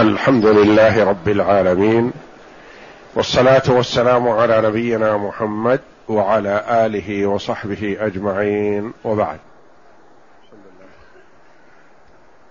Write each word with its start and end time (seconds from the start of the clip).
الحمد 0.00 0.46
لله 0.46 1.04
رب 1.04 1.28
العالمين 1.28 2.12
والصلاة 3.14 3.62
والسلام 3.68 4.28
على 4.28 4.60
نبينا 4.68 5.16
محمد 5.16 5.80
وعلى 6.08 6.64
آله 6.86 7.26
وصحبه 7.26 7.96
أجمعين 8.00 8.92
وبعد. 9.04 9.38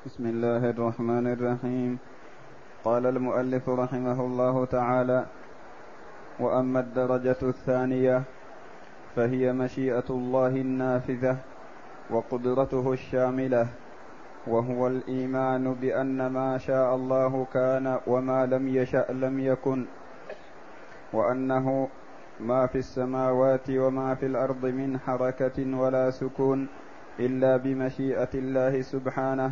بسم 0.06 0.26
الله 0.26 0.70
الرحمن 0.70 1.34
الرحيم. 1.34 1.98
قال 2.86 3.06
المؤلف 3.06 3.70
رحمه 3.70 4.22
الله 4.22 4.66
تعالى 4.66 5.26
وأما 6.40 6.80
الدرجة 6.80 7.42
الثانية 7.44 8.24
فهي 9.16 9.54
مشيئة 9.54 10.10
الله 10.10 10.48
النافذة 10.48 11.38
وقدرته 12.10 12.94
الشاملة. 12.94 13.68
وهو 14.48 14.88
الإيمان 14.88 15.74
بأن 15.74 16.28
ما 16.28 16.58
شاء 16.58 16.96
الله 16.96 17.48
كان 17.54 18.00
وما 18.08 18.46
لم 18.46 18.68
يشأ 18.68 19.06
لم 19.10 19.40
يكن 19.40 19.86
وأنه 21.14 21.88
ما 22.40 22.68
في 22.68 22.78
السماوات 22.78 23.70
وما 23.70 24.16
في 24.16 24.26
الأرض 24.26 24.66
من 24.66 25.00
حركة 25.00 25.78
ولا 25.78 26.12
سكون 26.12 26.68
إلا 27.20 27.58
بمشيئة 27.58 28.30
الله 28.34 28.82
سبحانه 28.82 29.52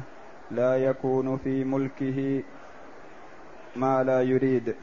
لا 0.52 0.76
يكون 0.78 1.38
في 1.38 1.64
ملكه 1.64 2.44
ما 3.76 4.04
لا 4.04 4.22
يريد. 4.22 4.76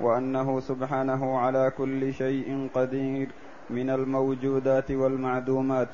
وأنه 0.00 0.60
سبحانه 0.60 1.38
على 1.38 1.72
كل 1.78 2.12
شيء 2.12 2.68
قدير 2.74 3.28
من 3.70 3.90
الموجودات 3.90 4.90
والمعدومات. 4.90 5.88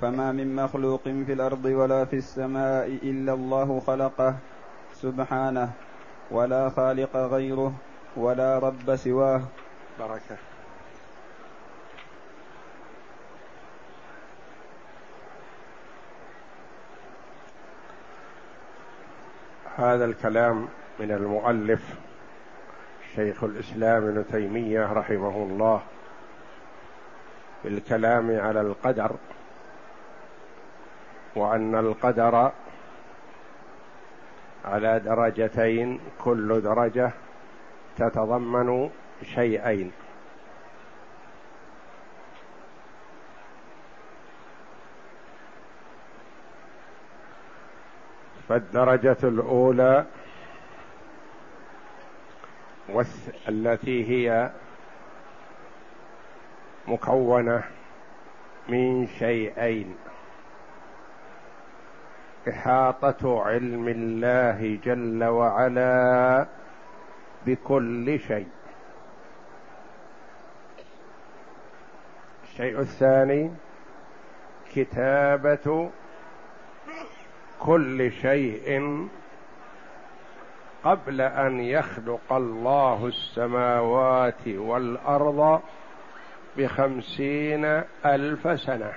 فما 0.00 0.32
من 0.32 0.56
مخلوق 0.56 1.02
في 1.02 1.32
الأرض 1.32 1.64
ولا 1.64 2.04
في 2.04 2.16
السماء 2.16 2.86
إلا 2.86 3.32
الله 3.32 3.80
خلقه 3.80 4.36
سبحانه 4.94 5.70
ولا 6.30 6.68
خالق 6.68 7.16
غيره 7.16 7.72
ولا 8.16 8.58
رب 8.58 8.96
سواه. 8.96 9.42
بركة. 9.98 10.36
هذا 19.76 20.04
الكلام 20.04 20.68
من 21.00 21.10
المؤلف 21.10 21.94
شيخ 23.14 23.44
الإسلام 23.44 24.04
ابن 24.04 24.24
تيمية 24.32 24.92
رحمه 24.92 25.36
الله 25.36 25.82
في 27.62 27.68
الكلام 27.68 28.40
على 28.40 28.60
القدر. 28.60 29.10
وأن 31.38 31.74
القدر 31.74 32.52
على 34.64 35.00
درجتين 35.00 36.00
كل 36.24 36.60
درجة 36.60 37.10
تتضمن 37.96 38.90
شيئين. 39.22 39.92
فالدرجة 48.48 49.16
الأولى 49.22 50.04
التي 53.48 54.08
هي 54.08 54.50
مكونة 56.88 57.62
من 58.68 59.06
شيئين. 59.06 59.96
إحاطة 62.48 63.42
علم 63.42 63.88
الله 63.88 64.78
جل 64.84 65.24
وعلا 65.24 66.46
بكل 67.46 68.20
شيء. 68.20 68.48
الشيء 72.44 72.80
الثاني 72.80 73.50
كتابة 74.74 75.90
كل 77.60 78.12
شيء 78.12 79.08
قبل 80.84 81.20
أن 81.20 81.60
يخلق 81.60 82.32
الله 82.32 83.06
السماوات 83.06 84.48
والأرض 84.48 85.60
بخمسين 86.56 87.64
ألف 88.06 88.60
سنة. 88.60 88.92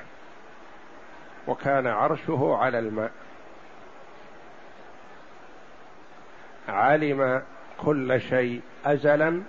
وكان 1.47 1.87
عرشه 1.87 2.55
على 2.55 2.79
الماء. 2.79 3.11
علم 6.67 7.41
كل 7.77 8.21
شيء 8.21 8.61
ازلا 8.85 9.41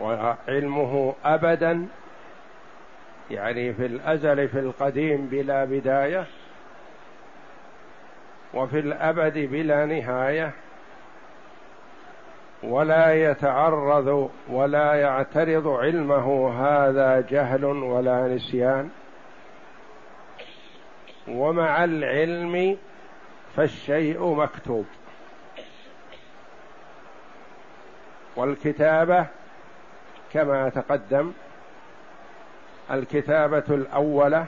وعلمه 0.00 1.14
ابدا 1.24 1.86
يعني 3.30 3.74
في 3.74 3.86
الأزل 3.86 4.48
في 4.48 4.58
القديم 4.58 5.26
بلا 5.26 5.64
بداية 5.64 6.26
وفي 8.54 8.78
الأبد 8.78 9.38
بلا 9.38 9.86
نهاية 9.86 10.52
ولا 12.62 13.30
يتعرض 13.30 14.30
ولا 14.48 14.94
يعترض 14.94 15.68
علمه 15.68 16.52
هذا 16.62 17.20
جهل 17.30 17.64
ولا 17.64 18.28
نسيان. 18.28 18.90
ومع 21.28 21.84
العلم 21.84 22.76
فالشيء 23.56 24.34
مكتوب. 24.34 24.86
والكتابة 28.36 29.26
كما 30.32 30.68
تقدم 30.68 31.32
الكتابة 32.90 33.64
الأولة 33.68 34.46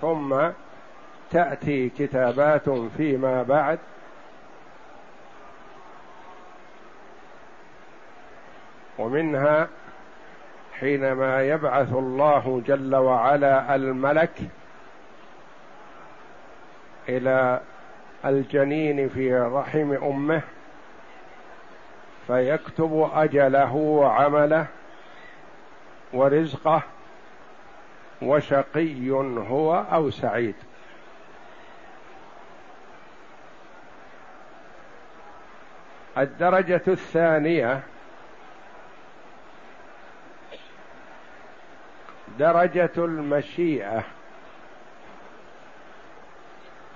ثم 0.00 0.48
تأتي 1.30 1.88
كتابات 1.88 2.70
فيما 2.70 3.42
بعد. 3.42 3.78
ومنها 8.98 9.68
حينما 10.80 11.42
يبعث 11.42 11.92
الله 11.92 12.62
جل 12.66 12.96
وعلا 12.96 13.74
الملك 13.74 14.32
إلى 17.08 17.60
الجنين 18.24 19.08
في 19.08 19.34
رحم 19.34 19.92
أمه 19.92 20.42
فيكتب 22.26 23.10
أجله 23.14 23.74
وعمله 23.74 24.66
ورزقه 26.12 26.82
وشقي 28.22 29.10
هو 29.10 29.84
أو 29.92 30.10
سعيد. 30.10 30.54
الدرجة 36.18 36.82
الثانية 36.88 37.80
درجة 42.38 42.90
المشيئة. 42.98 44.04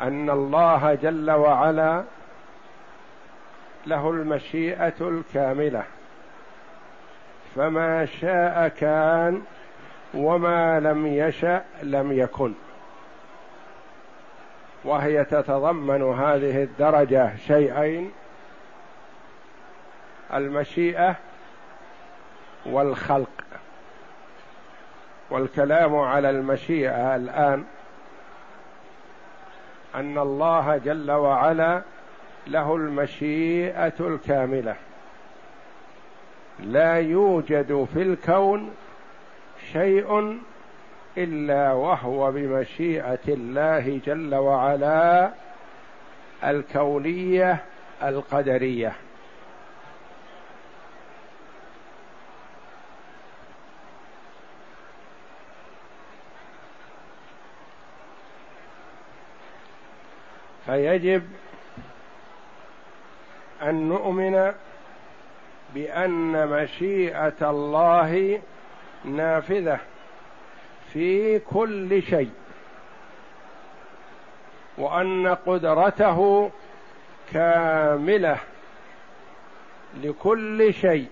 أن 0.01 0.31
الله 0.31 0.95
جل 0.95 1.31
وعلا 1.31 2.05
له 3.87 4.11
المشيئة 4.11 4.95
الكاملة. 5.01 5.83
فما 7.57 8.07
شاء 8.07 8.69
كان 8.69 9.43
وما 10.15 10.81
لم 10.81 11.07
يشأ 11.07 11.65
لم 11.83 12.13
يكن. 12.13 12.53
وهي 14.85 15.25
تتضمن 15.25 16.03
هذه 16.03 16.63
الدرجة 16.63 17.37
شيئين 17.37 18.13
المشيئة 20.35 21.15
والخلق. 22.67 23.29
والكلام 25.31 25.97
على 25.97 26.31
المشيئة 26.31 27.17
الآن 27.17 27.65
أن 29.95 30.19
الله 30.19 30.77
جل 30.77 31.11
وعلا 31.11 31.83
له 32.47 32.77
المشيئة 32.77 33.93
الكاملة. 34.01 34.77
لا 36.61 36.95
يوجد 36.95 37.87
في 37.95 38.03
الكون 38.03 38.71
شيء 39.73 40.39
إلا 41.19 41.73
وهو 41.73 42.33
بمشيئة 42.33 43.29
الله 43.29 44.01
جل 44.07 44.35
وعلا 44.35 45.31
الكونية 46.45 47.65
القدرية. 48.03 48.93
فيجب 60.69 61.23
أن 63.63 63.89
نؤمن 63.89 64.53
بأن 65.75 66.49
مشيئة 66.49 67.51
الله 67.51 68.41
نافذة 69.05 69.79
في 70.93 71.39
كل 71.39 72.03
شيء 72.03 72.31
وأن 74.79 75.29
قدرته 75.29 76.51
كاملة 77.33 78.37
لكل 80.03 80.75
شيء. 80.75 81.09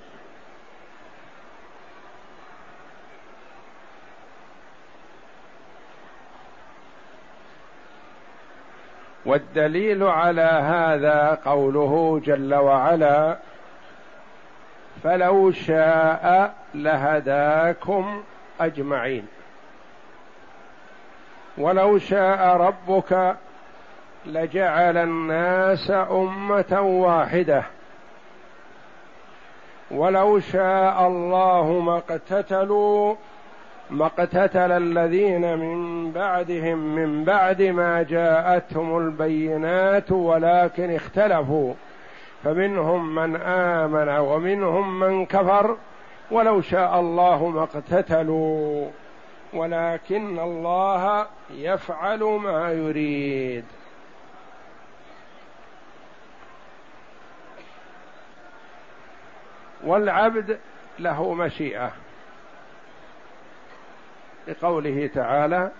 والدليل 9.27 10.03
على 10.03 10.43
هذا 10.43 11.39
قوله 11.45 12.21
جل 12.25 12.55
وعلا 12.55 13.37
فلو 15.03 15.51
شاء 15.53 16.55
لهداكم 16.75 18.23
أجمعين. 18.61 19.27
ولو 21.59 21.99
شاء 21.99 22.57
ربك 22.57 23.37
لجعل 24.27 24.97
الناس 24.97 25.91
أمة 25.91 26.81
واحدة. 26.81 27.63
ولو 29.91 30.41
شاء 30.41 31.07
الله 31.07 31.81
ما 31.81 31.97
اقتتلوا 31.97 33.15
ما 33.91 34.07
اقتتل 34.07 34.73
الذين 34.73 35.59
من 35.59 36.11
بعدهم 36.13 36.79
من 36.79 37.25
بعد 37.25 37.63
ما 37.63 38.03
جاءتهم 38.03 38.99
البينات 38.99 40.13
ولكن 40.13 40.95
اختلفوا. 40.95 41.75
فمنهم 42.45 43.15
من 43.15 43.37
آمن 43.37 44.09
ومنهم 44.09 45.01
من 45.01 45.27
كفر 45.27 45.77
ولو 46.31 46.61
شاء 46.61 47.01
الله 47.01 47.49
ما 47.49 47.63
اقتتلوا. 47.63 48.89
ولكن 49.53 50.39
الله 50.39 51.27
يفعل 51.51 52.23
ما 52.25 52.73
يريد. 52.73 53.65
والعبد 59.85 60.59
له 60.99 61.35
مشيئة. 61.35 61.93
لقوله 64.49 65.11
تعالى 65.15 65.71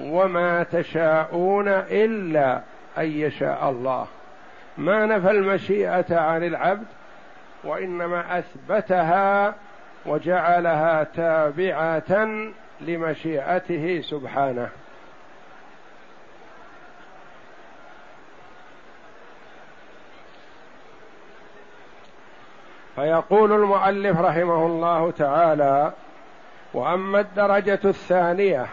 وما 0.00 0.62
تشاءون 0.62 1.68
الا 1.68 2.60
ان 2.98 3.04
يشاء 3.04 3.70
الله. 3.70 4.06
ما 4.78 5.06
نفى 5.06 5.30
المشيئه 5.30 6.18
عن 6.18 6.44
العبد 6.44 6.86
وانما 7.64 8.38
اثبتها 8.38 9.54
وجعلها 10.06 11.04
تابعه 11.04 12.28
لمشيئته 12.80 14.00
سبحانه. 14.00 14.68
فيقول 22.96 23.52
المؤلف 23.52 24.20
رحمه 24.20 24.66
الله 24.66 25.10
تعالى 25.10 25.92
وأما 26.74 27.20
الدرجة 27.20 27.80
الثانية 27.84 28.66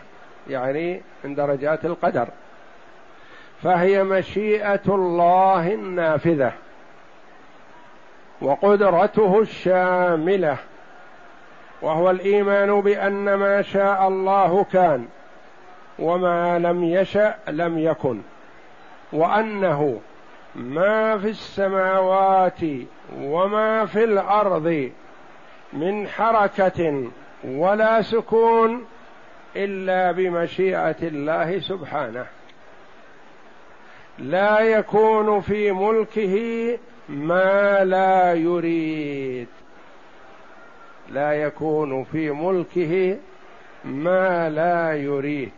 يعني 0.50 1.02
من 1.24 1.36
درجات 1.36 1.86
القدر 1.86 2.28
فهي 3.64 4.04
مشيئة 4.04 4.82
الله 4.88 5.74
النافذة 5.74 6.52
وقدرته 8.42 9.40
الشاملة 9.42 10.58
وهو 11.82 12.10
الإيمان 12.10 12.82
بأن 12.82 13.34
ما 13.34 13.62
شاء 13.62 14.08
الله 14.08 14.66
كان 14.74 15.06
وما 16.00 16.60
لم 16.60 16.84
يشأ 16.84 17.36
لم 17.48 17.80
يكن 17.80 18.22
وأنه 19.14 20.00
ما 20.56 21.18
في 21.18 21.30
السماوات 21.30 22.60
وما 23.22 23.86
في 23.86 24.04
الأرض 24.04 24.92
من 25.74 26.08
حركة 26.08 27.10
ولا 27.46 28.02
سكون 28.02 28.86
إلا 29.56 30.12
بمشيئة 30.12 30.96
الله 31.08 31.60
سبحانه. 31.60 32.26
لا 34.20 34.60
يكون 34.60 35.42
في 35.42 35.72
ملكه 35.72 36.78
ما 37.10 37.84
لا 37.84 38.34
يريد. 38.34 39.48
لا 41.10 41.34
يكون 41.34 42.04
في 42.04 42.32
ملكه 42.32 43.18
ما 43.86 44.50
لا 44.50 44.94
يريد. 44.96 45.52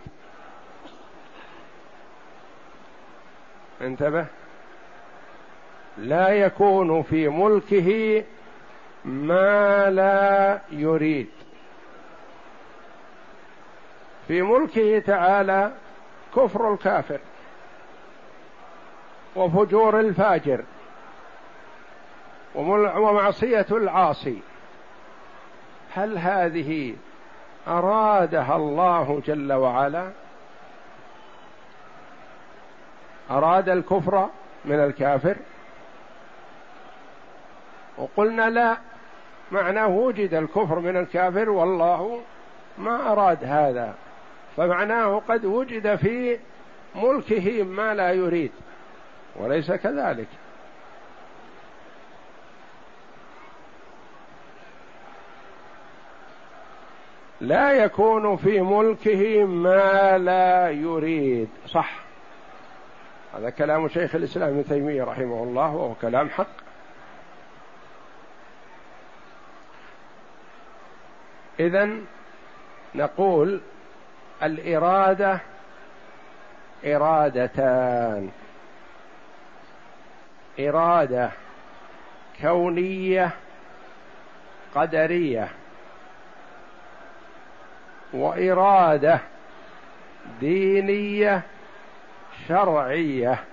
انتبه. 3.81 4.25
لا 5.97 6.29
يكون 6.29 7.03
في 7.03 7.29
ملكه 7.29 8.23
ما 9.05 9.89
لا 9.89 10.59
يريد. 10.71 11.27
في 14.27 14.41
ملكه 14.41 14.99
تعالى 14.99 15.71
كفر 16.35 16.73
الكافر 16.73 17.19
وفجور 19.35 19.99
الفاجر 19.99 20.63
ومعصية 22.55 23.65
العاصي. 23.71 24.39
هل 25.93 26.17
هذه 26.17 26.95
أرادها 27.67 28.55
الله 28.55 29.21
جل 29.25 29.53
وعلا؟ 29.53 30.11
أراد 33.31 33.69
الكفر 33.69 34.29
من 34.65 34.79
الكافر؟ 34.79 35.37
وقلنا 37.97 38.49
لا 38.49 38.77
معناه 39.51 39.87
وجد 39.87 40.33
الكفر 40.33 40.79
من 40.79 40.97
الكافر 40.97 41.49
والله 41.49 42.21
ما 42.77 43.11
أراد 43.11 43.43
هذا. 43.43 43.93
فمعناه 44.57 45.21
قد 45.29 45.45
وجد 45.45 45.95
في 45.95 46.39
ملكه 46.95 47.63
ما 47.63 47.93
لا 47.93 48.11
يريد 48.11 48.51
وليس 49.35 49.71
كذلك. 49.71 50.27
لا 57.41 57.71
يكون 57.71 58.37
في 58.37 58.61
ملكه 58.61 59.45
ما 59.45 60.17
لا 60.17 60.69
يريد 60.69 61.49
صح. 61.67 61.99
هذا 63.33 63.49
كلام 63.49 63.87
شيخ 63.89 64.15
الإسلام 64.15 64.49
ابن 64.49 64.65
تيمية 64.65 65.03
رحمه 65.03 65.43
الله 65.43 65.75
وهو 65.75 65.93
كلام 66.01 66.29
حق. 66.29 66.47
اذا 71.59 71.89
نقول 72.95 73.61
الإرادة 74.43 75.39
إرادتان. 76.85 78.31
إرادة 80.59 81.29
كونية 82.41 83.29
قدرية. 84.75 85.47
وإرادة 88.13 89.19
دينية 90.39 91.41
شرعية. 92.47 93.43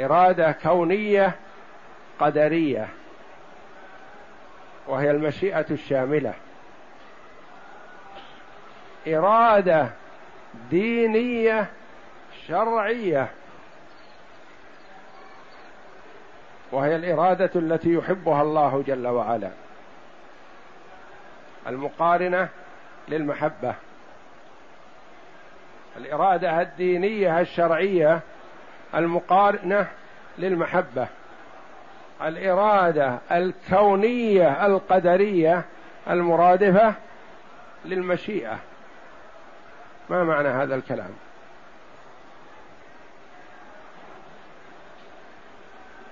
إرادة 0.00 0.52
كونية 0.52 1.34
قدرية. 2.20 2.88
وهي 4.86 5.10
المشيئة 5.10 5.66
الشاملة. 5.70 6.34
إرادة 9.16 9.88
دينية 10.70 11.66
شرعية. 12.46 13.28
وهي 16.72 16.96
الإرادة 16.96 17.50
التي 17.56 17.94
يحبها 17.94 18.42
الله 18.42 18.84
جل 18.86 19.06
وعلا. 19.06 19.50
المقارنة 21.66 22.48
للمحبة. 23.08 23.74
الإرادة 25.96 26.60
الدينية 26.60 27.40
الشرعية 27.40 28.20
المقارنة 28.94 29.86
للمحبة. 30.38 31.06
الإرادة 32.22 33.18
الكونية 33.32 34.66
القدرية 34.66 35.64
المرادفة 36.10 36.94
للمشيئة. 37.84 38.58
ما 40.10 40.24
معنى 40.24 40.48
هذا 40.48 40.74
الكلام؟ 40.74 41.10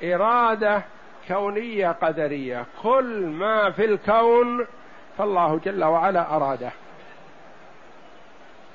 إرادة 0.04 0.82
كونية 1.28 1.88
قدرية. 1.88 2.66
كل 2.82 3.26
ما 3.26 3.70
في 3.70 3.84
الكون 3.84 4.66
فالله 5.18 5.60
جل 5.64 5.84
وعلا 5.84 6.36
أراده. 6.36 6.70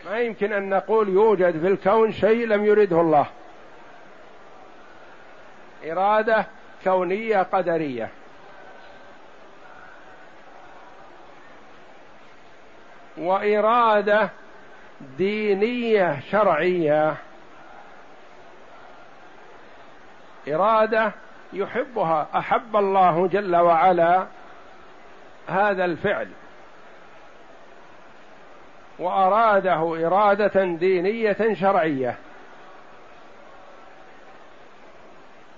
ما 0.05 0.19
يمكن 0.19 0.53
أن 0.53 0.69
نقول 0.69 1.09
يوجد 1.09 1.59
في 1.61 1.67
الكون 1.67 2.11
شيء 2.11 2.47
لم 2.47 2.65
يرده 2.65 3.01
الله. 3.01 3.25
إرادة 5.85 6.45
كونية 6.83 7.41
قدرية. 7.41 8.09
وإرادة 13.17 14.29
دينية 15.17 16.19
شرعية. 16.31 17.15
إرادة 20.47 21.11
يحبها 21.53 22.27
أحب 22.35 22.75
الله 22.75 23.27
جل 23.27 23.55
وعلا 23.55 24.27
هذا 25.47 25.85
الفعل. 25.85 26.27
وأراده 28.99 30.07
إرادة 30.07 30.63
دينية 30.65 31.53
شرعية. 31.53 32.15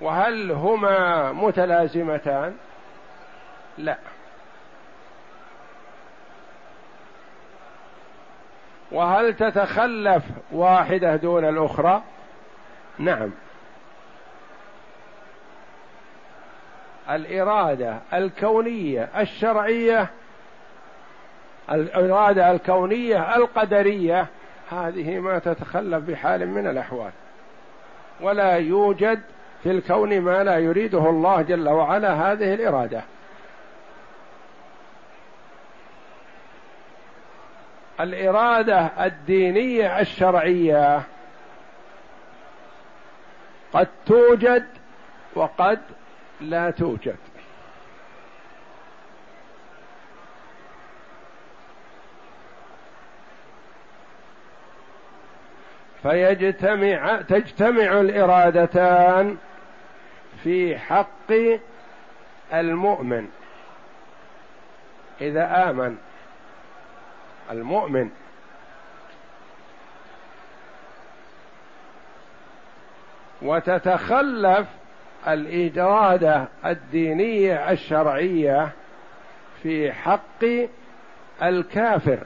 وهل 0.01 0.51
هما 0.51 1.31
متلازمتان؟ 1.31 2.55
لا. 3.77 3.97
وهل 8.93 9.33
تتخلف 9.33 10.23
واحدة 10.51 11.15
دون 11.15 11.45
الأخرى؟ 11.45 12.01
نعم. 12.99 13.31
الإرادة 17.09 17.97
الكونية 18.13 19.09
الشرعية 19.17 20.09
الإرادة 21.71 22.51
الكونية 22.51 23.35
القدرية 23.35 24.27
هذه 24.71 25.19
ما 25.19 25.39
تتخلف 25.39 26.03
بحال 26.03 26.47
من 26.47 26.67
الأحوال. 26.67 27.11
ولا 28.21 28.53
يوجد 28.53 29.21
في 29.63 29.71
الكون 29.71 30.21
ما 30.21 30.43
لا 30.43 30.57
يريده 30.57 31.09
الله 31.09 31.41
جل 31.41 31.69
وعلا 31.69 32.13
هذه 32.13 32.53
الإرادة. 32.53 33.01
الإرادة 37.99 39.05
الدينية 39.05 39.99
الشرعية 39.99 41.03
قد 43.73 43.87
توجد 44.05 44.65
وقد 45.35 45.79
لا 46.41 46.71
توجد. 46.71 47.15
فيجتمع 56.03 57.21
تجتمع 57.21 58.01
الإرادتان 58.01 59.37
في 60.43 60.77
حق 60.77 61.31
المؤمن. 62.53 63.27
إذا 65.21 65.69
آمن 65.69 65.97
المؤمن. 67.51 68.09
وتتخلف 73.41 74.67
الاراده 75.27 76.47
الدينية 76.65 77.71
الشرعية 77.71 78.71
في 79.63 79.93
حق 79.93 80.45
الكافر. 81.43 82.19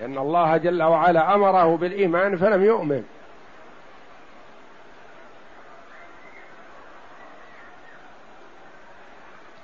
لأن 0.00 0.18
الله 0.18 0.56
جل 0.56 0.82
وعلا 0.82 1.34
أمره 1.34 1.76
بالإيمان 1.76 2.36
فلم 2.36 2.64
يؤمن. 2.64 3.04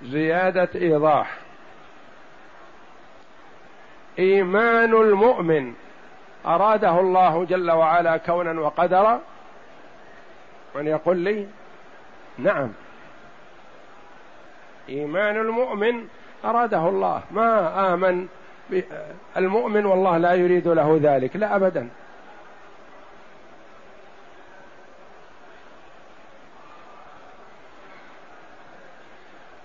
زيادة 0.02 0.68
إيضاح. 0.74 1.36
إيمان 4.20 4.94
المؤمن. 4.94 5.74
أراده 6.46 7.00
الله 7.00 7.44
جل 7.44 7.70
وعلا 7.70 8.16
كونا 8.16 8.60
وقدرا. 8.60 9.20
من 10.74 10.86
يقول 10.86 11.16
لي 11.16 11.46
نعم. 12.38 12.72
إيمان 14.88 15.36
المؤمن 15.36 16.06
أراده 16.44 16.88
الله. 16.88 17.22
ما 17.30 17.94
آمن 17.94 18.26
المؤمن 19.36 19.86
والله 19.86 20.18
لا 20.18 20.32
يريد 20.34 20.68
له 20.68 21.00
ذلك. 21.02 21.36
لا 21.36 21.56
ابدا. 21.56 21.88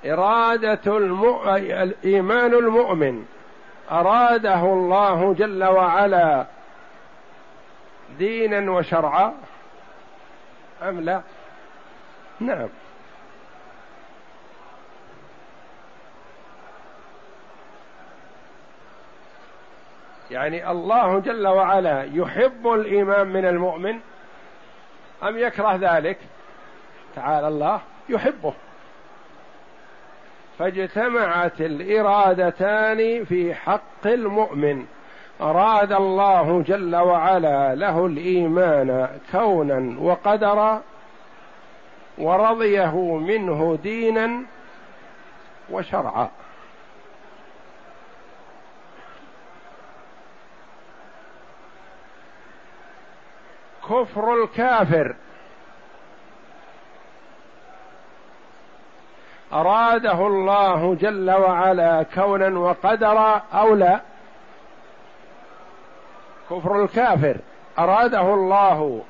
إرادة 0.05 0.97
المؤ... 0.97 1.47
إيمان 2.05 2.53
المؤمن. 2.53 3.25
أراده 3.91 4.59
الله 4.65 5.33
جل 5.33 5.63
وعلا 5.63 6.45
دينا 8.17 8.71
وشرعا؟ 8.71 9.33
أم 10.83 10.99
لا؟ 10.99 11.21
نعم. 12.39 12.69
يعني 20.31 20.71
الله 20.71 21.19
جل 21.19 21.47
وعلا 21.47 22.03
يحب 22.03 22.67
الإيمان 22.67 23.27
من 23.27 23.45
المؤمن؟ 23.45 23.99
أم 25.23 25.37
يكره 25.37 25.75
ذلك؟ 25.75 26.17
تعالى 27.15 27.47
الله 27.47 27.81
يحبه. 28.09 28.53
فاجتمعت 30.59 31.61
الإرادتان 31.61 33.25
في 33.25 33.53
حق 33.53 34.05
المؤمن. 34.05 34.85
أراد 35.41 35.91
الله 35.91 36.61
جل 36.61 36.95
وعلا 36.95 37.75
له 37.75 38.05
الإيمان 38.05 39.09
كونا 39.31 39.95
وقدرا 39.99 40.81
ورضيه 42.17 43.17
منه 43.17 43.79
دينا 43.83 44.43
وشرعا. 45.69 46.29
كفر 53.89 54.43
الكافر 54.43 55.15
أراده 59.53 60.27
الله 60.27 60.95
جل 60.95 61.31
وعلا 61.31 62.03
كونا 62.03 62.59
وقدرا 62.59 63.41
أو 63.53 63.75
لا؟ 63.75 64.01
كفر 66.49 66.83
الكافر. 66.83 67.37
أراده 67.79 68.33
الله 68.33 69.03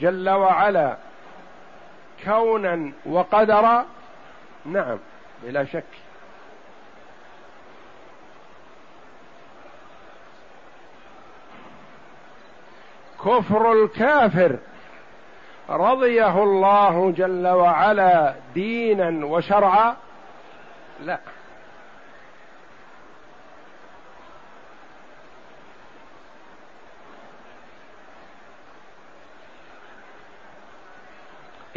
جل 0.00 0.30
وعلا 0.30 0.96
كونا 2.24 2.92
وقدرا؟ 3.06 3.86
نعم 4.64 4.98
بلا 5.42 5.64
شك. 5.64 5.84
كفر 13.24 13.72
الكافر. 13.72 14.58
رضيه 15.68 16.42
الله 16.42 17.12
جل 17.16 17.46
وعلا 17.46 18.34
دينا 18.54 19.26
وشرعا؟ 19.26 19.96
لا. 21.00 21.18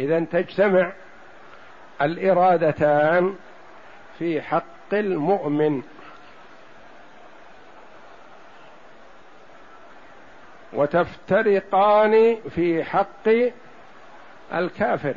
اذا 0.00 0.20
تجتمع 0.20 0.92
الإرادتان 2.02 3.36
في 4.18 4.42
حق 4.42 4.92
المؤمن. 4.92 5.82
وتفترقان 10.72 12.36
في 12.50 12.84
حق 12.84 13.28
الكافر. 14.54 15.14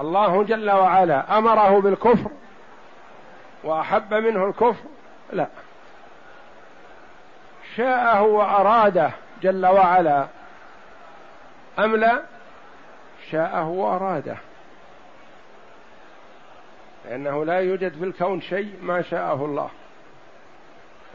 الله 0.00 0.42
جل 0.42 0.70
وعلا 0.70 1.38
أمره 1.38 1.80
بالكفر 1.80 2.30
وأحب 3.64 4.14
منه 4.14 4.44
الكفر. 4.46 4.88
لا. 5.32 5.46
شاءه 7.76 8.22
وأراده 8.22 9.10
جل 9.42 9.66
وعلا. 9.66 10.26
أم 11.78 11.96
لا؟ 11.96 12.22
شاءه 13.30 13.68
وأراده. 13.68 14.36
لأنه 17.04 17.44
لا 17.44 17.60
يوجد 17.60 17.98
في 17.98 18.04
الكون 18.04 18.40
شيء 18.40 18.78
ما 18.82 19.02
شاءه 19.02 19.44
الله. 19.44 19.70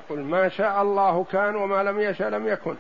قل 0.09 0.19
ما 0.19 0.49
شاء 0.49 0.81
الله 0.81 1.25
كان 1.31 1.55
وما 1.55 1.83
لم 1.83 1.99
يشاء 1.99 2.29
لم 2.29 2.47
يكن. 2.47 2.75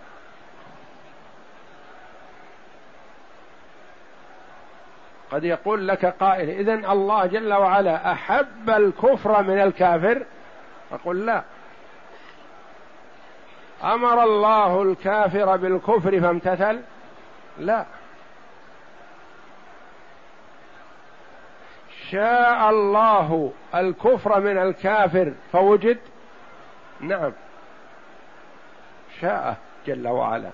قد 5.33 5.43
يقول 5.43 5.87
لك 5.87 6.05
قائل 6.05 6.49
إذن 6.49 6.85
الله 6.85 7.25
جل 7.25 7.53
وعلا 7.53 8.11
أحب 8.11 8.69
الكفر 8.69 9.43
من 9.43 9.59
الكافر؟ 9.61 10.25
أقول 10.91 11.25
لا. 11.25 11.43
أمر 13.83 14.23
الله 14.23 14.81
الكافر 14.81 15.57
بالكفر 15.57 16.21
فامتثل؟ 16.21 16.81
لا. 17.59 17.85
شاء 22.11 22.69
الله 22.69 23.51
الكفر 23.75 24.39
من 24.39 24.57
الكافر 24.57 25.33
فوجد؟ 25.51 25.97
نعم. 26.99 27.31
شاء 29.21 29.57
جل 29.87 30.07
وعلا. 30.07 30.49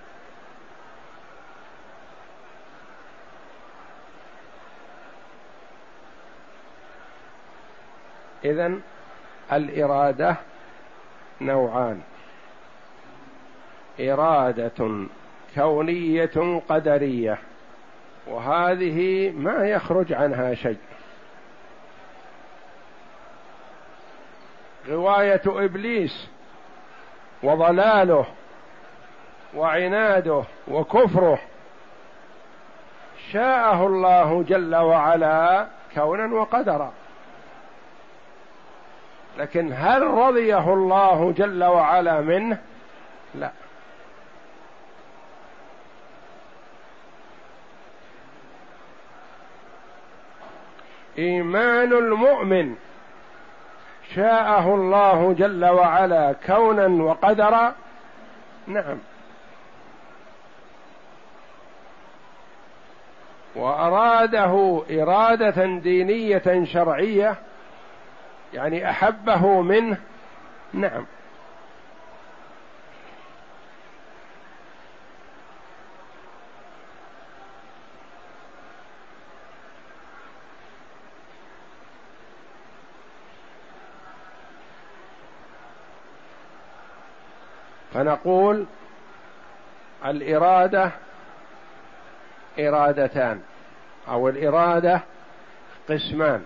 إذن 8.45 8.81
الإرادة 9.53 10.35
نوعان. 11.41 12.01
إرادة 13.99 15.07
كونية 15.55 16.61
قدرية 16.69 17.37
وهذه 18.27 19.31
ما 19.31 19.69
يخرج 19.69 20.13
عنها 20.13 20.53
شيء. 20.53 20.77
غواية 24.87 25.41
إبليس 25.47 26.29
وضلاله 27.43 28.25
وعناده 29.55 30.43
وكفره 30.67 31.39
شاءه 33.31 33.87
الله 33.87 34.43
جل 34.43 34.75
وعلا 34.75 35.67
كونا 35.95 36.35
وقدرا. 36.35 36.93
لكن 39.37 39.73
هل 39.73 40.01
رضيه 40.01 40.73
الله 40.73 41.31
جل 41.31 41.63
وعلا 41.63 42.21
منه؟ 42.21 42.57
لا. 43.35 43.51
إيمان 51.17 51.93
المؤمن 51.93 52.75
شاءه 54.15 54.75
الله 54.75 55.33
جل 55.33 55.65
وعلا 55.65 56.35
كونا 56.47 57.03
وقدرا؟ 57.03 57.75
نعم. 58.67 58.97
وأراده 63.55 64.83
إرادة 64.91 65.65
دينية 65.65 66.63
شرعية 66.63 67.35
يعني 68.53 68.89
أحبه 68.89 69.61
منه. 69.61 69.97
نعم. 70.73 71.05
فنقول 87.93 88.65
الإرادة 90.05 90.91
إرادتان 92.59 93.41
أو 94.07 94.29
الإرادة 94.29 95.01
قسمان. 95.89 96.45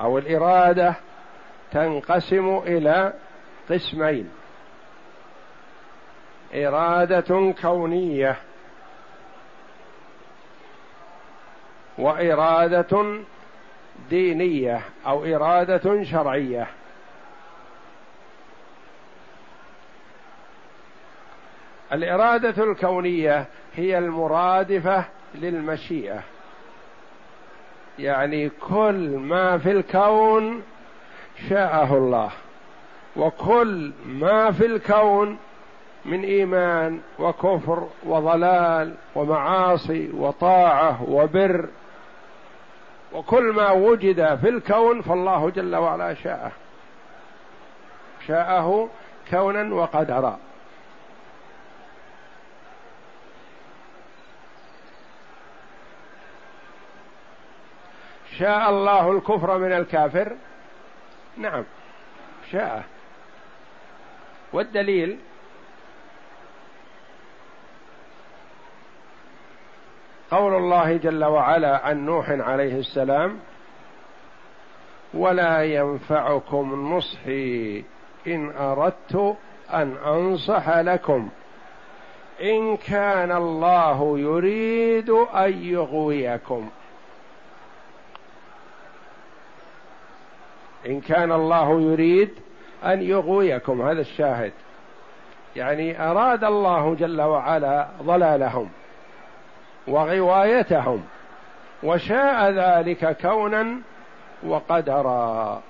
أو 0.00 0.18
الإرادة 0.18 0.94
تنقسم 1.72 2.58
إلى 2.66 3.12
قسمين. 3.70 4.30
إرادة 6.54 7.54
كونية 7.62 8.36
وإرادة 11.98 13.20
دينية 14.10 14.80
أو 15.06 15.24
إرادة 15.24 16.02
شرعية. 16.02 16.66
الإرادة 21.92 22.64
الكونية 22.64 23.46
هي 23.74 23.98
المرادفة 23.98 25.04
للمشيئة. 25.34 26.22
يعني 28.02 28.48
كل 28.48 29.16
ما 29.16 29.58
في 29.58 29.70
الكون 29.70 30.62
شاءه 31.48 31.96
الله 31.96 32.30
وكل 33.16 33.92
ما 34.06 34.50
في 34.50 34.66
الكون 34.66 35.38
من 36.04 36.24
إيمان 36.24 37.00
وكفر 37.18 37.88
وضلال 38.06 38.94
ومعاصي 39.14 40.10
وطاعة 40.14 41.02
وبر 41.10 41.68
وكل 43.12 43.52
ما 43.52 43.70
وجد 43.70 44.34
في 44.36 44.48
الكون 44.48 45.02
فالله 45.02 45.50
جل 45.50 45.76
وعلا 45.76 46.14
شاءه 46.14 46.52
شاءه 48.26 48.88
كونا 49.30 49.74
وقدرا. 49.74 50.38
شاء 58.40 58.70
الله 58.70 59.12
الكفر 59.12 59.58
من 59.58 59.72
الكافر؟ 59.72 60.36
نعم. 61.36 61.64
شاء. 62.50 62.84
والدليل؟ 64.52 65.18
قول 70.30 70.54
الله 70.54 70.96
جل 70.96 71.24
وعلا 71.24 71.86
عن 71.86 72.06
نوح 72.06 72.30
عليه 72.30 72.78
السلام 72.78 73.38
ولا 75.14 75.64
ينفعكم 75.64 76.94
نصحي 76.94 77.84
إن 78.26 78.50
أردت 78.56 79.36
أن 79.72 79.96
أنصح 79.96 80.78
لكم. 80.78 81.28
إن 82.42 82.76
كان 82.76 83.32
الله 83.32 84.18
يريد 84.18 85.10
أن 85.10 85.64
يغويكم. 85.64 86.70
إن 90.86 91.00
كان 91.00 91.32
الله 91.32 91.80
يريد 91.80 92.30
أن 92.84 93.02
يغويكم 93.02 93.82
هذا 93.82 94.00
الشاهد. 94.00 94.52
يعني 95.56 96.02
أراد 96.02 96.44
الله 96.44 96.94
جل 96.94 97.20
وعلا 97.20 97.88
ضلالهم 98.02 98.70
وغوايتهم 99.88 101.04
وشاء 101.82 102.50
ذلك 102.50 103.16
كونا 103.20 103.80
وقدرا. 104.42 105.62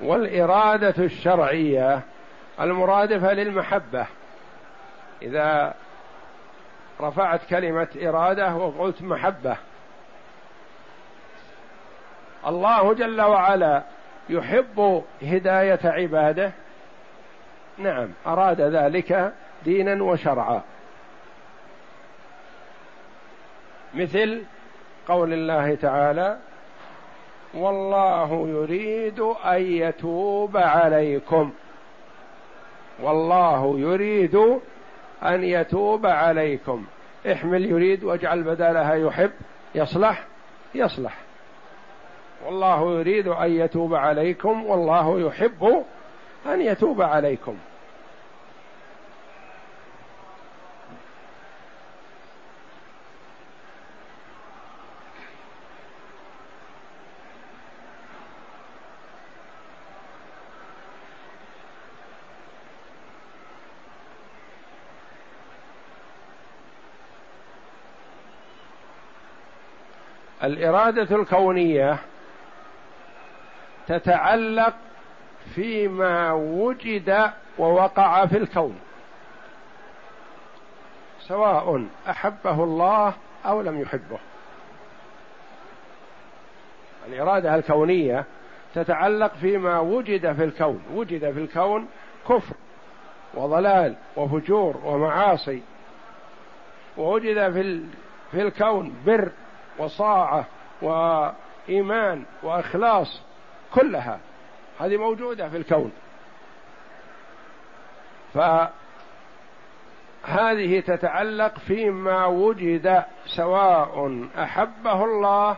والإرادة 0.00 1.04
الشرعية 1.04 2.00
المرادفة 2.60 3.32
للمحبة. 3.32 4.06
إذا 5.22 5.74
رفعت 7.00 7.40
كلمة 7.50 7.88
إرادة 8.02 8.54
وقلت 8.56 9.02
محبة. 9.02 9.56
الله 12.46 12.94
جل 12.94 13.20
وعلا 13.20 13.82
يحب 14.28 15.02
هداية 15.22 15.80
عباده. 15.84 16.52
نعم 17.78 18.08
أراد 18.26 18.60
ذلك 18.60 19.32
دينا 19.64 20.02
وشرعا. 20.04 20.62
مثل 23.94 24.42
قول 25.08 25.32
الله 25.32 25.74
تعالى 25.74 26.38
والله 27.54 28.48
يريد 28.48 29.20
أن 29.20 29.62
يتوب 29.62 30.56
عليكم. 30.56 31.52
والله 33.02 33.78
يريد 33.78 34.60
أن 35.22 35.44
يتوب 35.44 36.06
عليكم. 36.06 36.84
احمل 37.32 37.64
يريد 37.64 38.04
واجعل 38.04 38.42
بدالها 38.42 38.94
يحب. 38.94 39.30
يصلح؟ 39.74 40.24
يصلح. 40.74 41.18
والله 42.46 42.98
يريد 42.98 43.28
أن 43.28 43.50
يتوب 43.50 43.94
عليكم 43.94 44.66
والله 44.66 45.20
يحب 45.20 45.84
أن 46.46 46.60
يتوب 46.60 47.02
عليكم. 47.02 47.56
الإرادة 70.46 71.16
الكونية 71.16 71.98
تتعلق 73.86 74.74
فيما 75.54 76.32
وجد 76.32 77.30
ووقع 77.58 78.26
في 78.26 78.36
الكون. 78.36 78.78
سواء 81.20 81.86
أحبه 82.08 82.64
الله 82.64 83.14
أو 83.46 83.60
لم 83.60 83.80
يحبه. 83.80 84.18
الإرادة 87.08 87.54
الكونية 87.54 88.24
تتعلق 88.74 89.34
فيما 89.34 89.78
وجد 89.78 90.32
في 90.32 90.44
الكون. 90.44 90.82
وجد 90.94 91.32
في 91.32 91.38
الكون 91.40 91.88
كفر 92.28 92.56
وضلال 93.34 93.96
وفجور 94.16 94.76
ومعاصي. 94.84 95.62
ووجد 96.96 97.52
في 97.52 97.80
في 98.30 98.42
الكون 98.42 98.94
بر 99.06 99.30
وصاعة 99.78 100.46
وإيمان 100.82 102.24
وإخلاص 102.42 103.22
كلها. 103.74 104.18
هذه 104.80 104.96
موجودة 104.96 105.48
في 105.48 105.56
الكون. 105.56 105.92
فهذه 110.24 110.80
تتعلق 110.80 111.58
فيما 111.58 112.26
وجد 112.26 113.04
سواء 113.36 114.26
أحبه 114.38 115.04
الله 115.04 115.56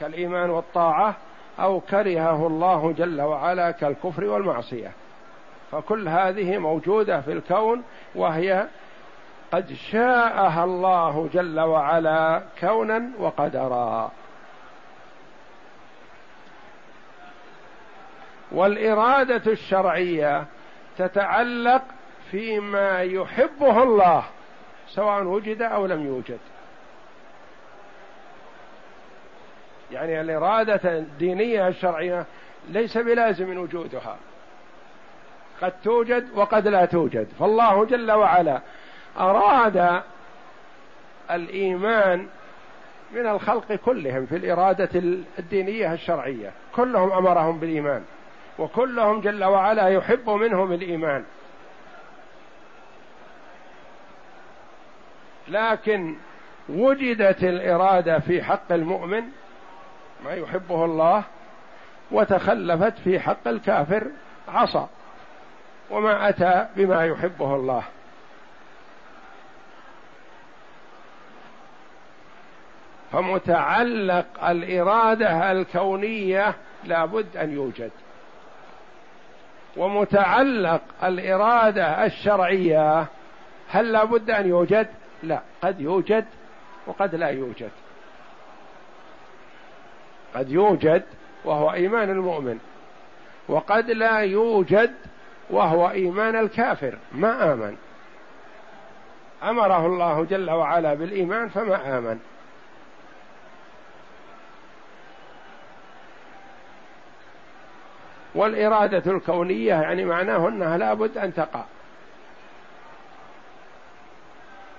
كالإيمان 0.00 0.50
والطاعة 0.50 1.16
أو 1.60 1.80
كرهه 1.80 2.46
الله 2.46 2.92
جل 2.92 3.20
وعلا 3.20 3.70
كالكفر 3.70 4.24
والمعصية. 4.24 4.92
فكل 5.72 6.08
هذه 6.08 6.58
موجودة 6.58 7.20
في 7.20 7.32
الكون 7.32 7.82
وهي 8.14 8.66
قد 9.56 9.72
شاءها 9.72 10.64
الله 10.64 11.28
جل 11.34 11.60
وعلا 11.60 12.42
كونا 12.60 13.10
وقدرا. 13.18 14.10
والإرادة 18.52 19.52
الشرعية 19.52 20.44
تتعلق 20.98 21.82
فيما 22.30 23.02
يحبه 23.02 23.82
الله 23.82 24.24
سواء 24.88 25.22
وجد 25.24 25.62
أو 25.62 25.86
لم 25.86 26.06
يوجد. 26.06 26.38
يعني 29.92 30.20
الإرادة 30.20 30.98
الدينية 30.98 31.68
الشرعية 31.68 32.26
ليس 32.68 32.98
بلازم 32.98 33.58
وجودها. 33.58 34.16
قد 35.62 35.72
توجد 35.84 36.28
وقد 36.34 36.68
لا 36.68 36.84
توجد. 36.84 37.28
فالله 37.40 37.84
جل 37.84 38.12
وعلا 38.12 38.60
أراد 39.18 40.02
الإيمان 41.30 42.26
من 43.12 43.26
الخلق 43.26 43.72
كلهم 43.72 44.26
في 44.26 44.36
الإرادة 44.36 44.88
الدينية 45.38 45.92
الشرعية. 45.92 46.52
كلهم 46.74 47.12
أمرهم 47.12 47.58
بالإيمان 47.58 48.04
وكلهم 48.58 49.20
جل 49.20 49.44
وعلا 49.44 49.88
يحب 49.88 50.30
منهم 50.30 50.72
الإيمان. 50.72 51.24
لكن 55.48 56.16
وجدت 56.68 57.44
الإرادة 57.44 58.18
في 58.18 58.42
حق 58.42 58.72
المؤمن 58.72 59.22
ما 60.24 60.34
يحبه 60.34 60.84
الله 60.84 61.24
وتخلفت 62.10 62.98
في 62.98 63.20
حق 63.20 63.48
الكافر 63.48 64.06
عصى 64.48 64.86
وما 65.90 66.28
أتى 66.28 66.66
بما 66.76 67.06
يحبه 67.06 67.54
الله. 67.54 67.82
فمتعلق 73.12 74.44
الإرادة 74.44 75.52
الكونية 75.52 76.54
لابد 76.84 77.36
أن 77.36 77.52
يوجد. 77.52 77.90
ومتعلق 79.76 80.80
الإرادة 81.04 82.04
الشرعية 82.06 83.06
هل 83.70 83.92
لابد 83.92 84.30
أن 84.30 84.48
يوجد؟ 84.48 84.88
لا 85.22 85.40
قد 85.62 85.80
يوجد 85.80 86.24
وقد 86.86 87.14
لا 87.14 87.28
يوجد. 87.28 87.70
قد 90.34 90.50
يوجد 90.50 91.02
وهو 91.44 91.72
إيمان 91.72 92.10
المؤمن 92.10 92.58
وقد 93.48 93.90
لا 93.90 94.18
يوجد 94.18 94.94
وهو 95.50 95.90
إيمان 95.90 96.36
الكافر 96.36 96.98
ما 97.12 97.52
آمن. 97.52 97.76
أمره 99.42 99.86
الله 99.86 100.24
جل 100.24 100.50
وعلا 100.50 100.94
بالإيمان 100.94 101.48
فما 101.48 101.98
آمن. 101.98 102.18
والإرادة 108.36 109.12
الكونية 109.12 109.74
يعني 109.74 110.04
معناه 110.04 110.48
أنها 110.48 110.78
لابد 110.78 111.18
أن 111.18 111.34
تقع. 111.34 111.64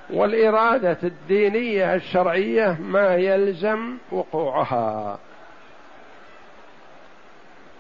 والإرادة 0.10 0.98
الدينية 1.04 1.96
الشرعية 1.96 2.78
ما 2.82 3.16
يلزم 3.16 3.98
وقوعها. 4.12 5.20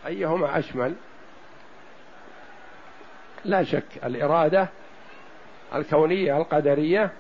أيهما 0.06 0.60
أشمل؟ 0.60 0.96
لا 3.46 3.64
شك 3.64 4.04
الإرادة 4.04 4.68
الكونية 5.76 6.38
القدرية 6.38 7.12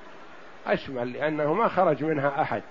أشمل 0.67 1.13
لأنه 1.13 1.53
ما 1.53 1.67
خرج 1.67 2.03
منها 2.03 2.41
أحد. 2.41 2.61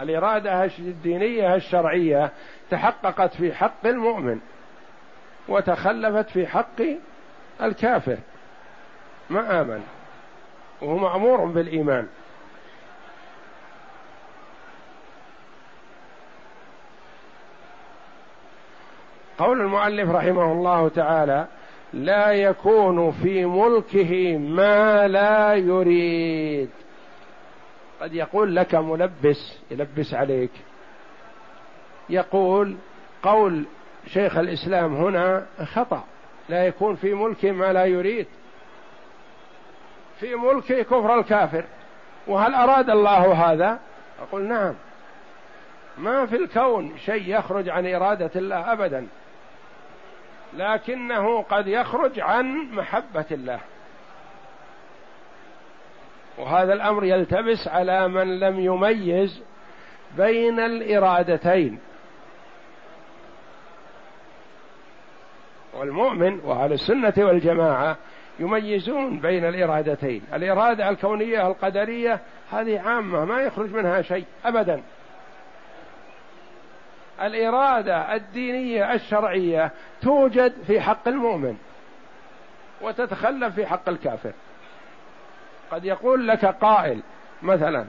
الإرادة 0.00 0.64
الدينية 0.78 1.54
الشرعية 1.54 2.32
تحققت 2.70 3.34
في 3.34 3.54
حق 3.54 3.86
المؤمن 3.86 4.40
وتخلفت 5.48 6.30
في 6.30 6.46
حق 6.46 6.80
الكافر. 7.62 8.18
ما 9.30 9.60
آمن. 9.60 9.82
وهو 10.82 10.96
مأمور 10.96 11.44
بالإيمان. 11.44 12.06
قول 19.38 19.60
المؤلف 19.60 20.10
رحمه 20.10 20.52
الله 20.52 20.88
تعالى 20.88 21.46
لا 21.92 22.32
يكون 22.32 23.10
في 23.10 23.44
ملكه 23.44 24.36
ما 24.36 25.08
لا 25.08 25.54
يريد. 25.54 26.70
قد 28.00 28.14
يقول 28.14 28.56
لك 28.56 28.74
ملبس 28.74 29.58
يلبس 29.70 30.14
عليك. 30.14 30.50
يقول 32.10 32.76
قول 33.22 33.64
شيخ 34.06 34.36
الإسلام 34.36 34.94
هنا 34.94 35.46
خطأ. 35.64 36.04
لا 36.48 36.66
يكون 36.66 36.96
في 36.96 37.14
ملكه 37.14 37.52
ما 37.52 37.72
لا 37.72 37.84
يريد. 37.84 38.26
في 40.20 40.34
ملكه 40.34 40.82
كفر 40.82 41.18
الكافر. 41.18 41.64
وهل 42.26 42.54
أراد 42.54 42.90
الله 42.90 43.32
هذا؟ 43.32 43.78
أقول 44.22 44.42
نعم. 44.42 44.74
ما 45.98 46.26
في 46.26 46.36
الكون 46.36 46.98
شيء 46.98 47.38
يخرج 47.38 47.68
عن 47.68 47.86
إرادة 47.86 48.30
الله 48.36 48.72
ابدا. 48.72 49.06
لكنه 50.54 51.42
قد 51.42 51.66
يخرج 51.66 52.20
عن 52.20 52.46
محبة 52.72 53.24
الله. 53.30 53.60
وهذا 56.38 56.72
الأمر 56.72 57.04
يلتبس 57.04 57.68
على 57.68 58.08
من 58.08 58.40
لم 58.40 58.60
يميز 58.60 59.42
بين 60.16 60.60
الإرادتين. 60.60 61.78
والمؤمن 65.74 66.40
وأهل 66.44 66.72
السنة 66.72 67.14
والجماعة 67.18 67.96
يميزون 68.38 69.20
بين 69.20 69.44
الإرادتين. 69.44 70.22
الإرادة 70.34 70.88
الكونية 70.88 71.46
القدرية 71.46 72.20
هذه 72.52 72.80
عامة 72.80 73.24
ما 73.24 73.42
يخرج 73.42 73.74
منها 73.74 74.02
شيء 74.02 74.24
ابدا. 74.44 74.82
الإرادة 77.22 78.14
الدينية 78.14 78.94
الشرعية 78.94 79.70
توجد 80.02 80.52
في 80.66 80.80
حق 80.80 81.08
المؤمن 81.08 81.56
وتتخلف 82.82 83.54
في 83.54 83.66
حق 83.66 83.88
الكافر. 83.88 84.32
قد 85.70 85.84
يقول 85.84 86.28
لك 86.28 86.44
قائل 86.44 87.02
مثلا 87.42 87.86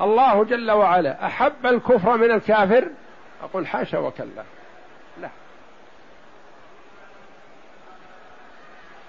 الله 0.00 0.44
جل 0.44 0.70
وعلا 0.70 1.26
أحب 1.26 1.66
الكفر 1.66 2.16
من 2.16 2.30
الكافر؟ 2.30 2.88
أقول 3.42 3.66
حاشا 3.66 3.98
وكلا. 3.98 4.44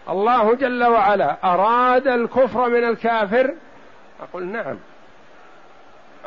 الله 0.09 0.53
جل 0.53 0.83
وعلا 0.83 1.37
أراد 1.43 2.07
الكفر 2.07 2.69
من 2.69 2.83
الكافر؟ 2.83 3.53
أقول 4.21 4.45
نعم. 4.45 4.77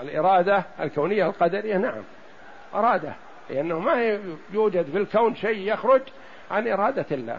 الإرادة 0.03 0.65
الكونية 0.81 1.27
القدرية 1.27 1.77
نعم. 1.77 2.03
أراده 2.75 3.13
لأنه 3.51 3.79
ما 3.79 4.19
يوجد 4.53 4.91
في 4.91 4.99
الكون 4.99 5.35
شيء 5.35 5.73
يخرج 5.73 6.03
عن 6.51 6.69
إرادة 6.69 7.07
الله. 7.11 7.39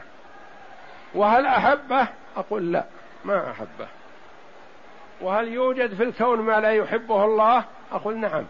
وهل 1.16 1.46
أحبه؟ 1.46 2.08
أقول 2.38 2.72
لا 2.72 2.84
ما 3.26 3.52
أحبه. 3.52 3.88
وهل 5.22 5.48
يوجد 5.48 5.94
في 5.96 6.04
الكون 6.04 6.40
ما 6.40 6.60
لا 6.60 6.72
يحبه 6.72 7.26
الله؟ 7.26 7.64
أقول 7.92 8.18
نعم. 8.18 8.46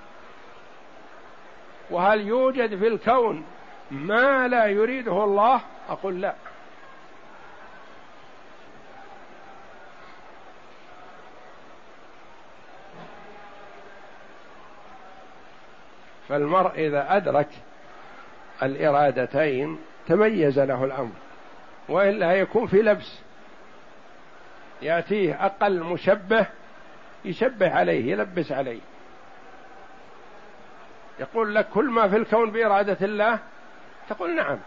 وهل 1.92 2.28
يوجد 2.28 2.80
في 2.80 2.88
الكون 2.88 3.46
ما 3.92 4.48
لا 4.48 4.66
يريده 4.66 5.24
الله؟ 5.24 5.62
أقول 5.90 6.22
لا. 6.22 6.34
فالمرء 16.32 16.72
إذا 16.76 17.18
أدرك 17.18 17.48
الإرادتين 18.64 19.80
تميز 20.08 20.60
له 20.60 20.84
الأمر 20.84 21.12
وإلا 21.90 22.34
يكون 22.34 22.68
في 22.68 22.82
لبس 22.82 23.20
يأتيه 24.82 25.46
أقل 25.46 25.84
مشبه 25.84 26.46
يشبه 27.26 27.76
عليه 27.76 28.12
يلبس 28.12 28.52
عليه. 28.52 28.80
يقول 31.20 31.56
لك 31.56 31.70
كل 31.70 31.86
ما 31.86 32.08
في 32.08 32.16
الكون 32.16 32.52
بإرادة 32.52 32.98
الله؟ 33.06 33.40
تقول 34.10 34.36
نعم. 34.36 34.58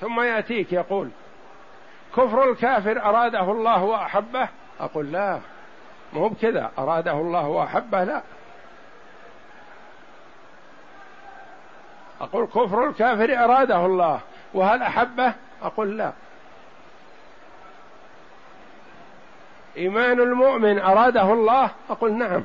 ثم 0.00 0.20
يأتيك 0.20 0.72
يقول 0.72 1.08
كفر 2.16 2.50
الكافر 2.50 3.02
أراده 3.02 3.52
الله 3.52 3.84
وأحبه؟ 3.84 4.48
أقول 4.80 5.12
لا 5.12 5.40
مو 6.12 6.28
بكذا 6.28 6.70
أراده 6.78 7.12
الله 7.12 7.48
وأحبه 7.48 8.04
لا. 8.04 8.22
أقول 12.20 12.46
كفر 12.46 12.88
الكافر 12.88 13.44
أراده 13.44 13.86
الله 13.86 14.20
وهل 14.54 14.82
أحبه؟ 14.82 15.34
أقول 15.62 15.98
لا. 15.98 16.12
إيمان 19.76 20.20
المؤمن 20.20 20.78
أراده 20.78 21.32
الله؟ 21.32 21.70
أقول 21.90 22.12
نعم. 22.12 22.44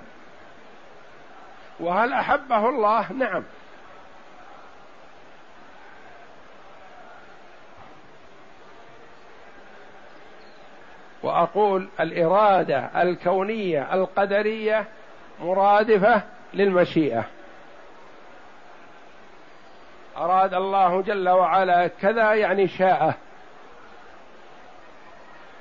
وهل 1.79 2.13
أحبه 2.13 2.69
الله؟ 2.69 3.11
نعم. 3.11 3.43
وأقول 11.23 11.89
الإرادة 11.99 13.01
الكونية 13.01 13.93
القدرية 13.93 14.85
مرادفة 15.41 16.21
للمشيئة. 16.53 17.25
أراد 20.21 20.53
الله 20.53 21.01
جل 21.01 21.29
وعلا 21.29 21.87
كذا 21.87 22.33
يعني 22.33 22.67
شاءه. 22.67 23.13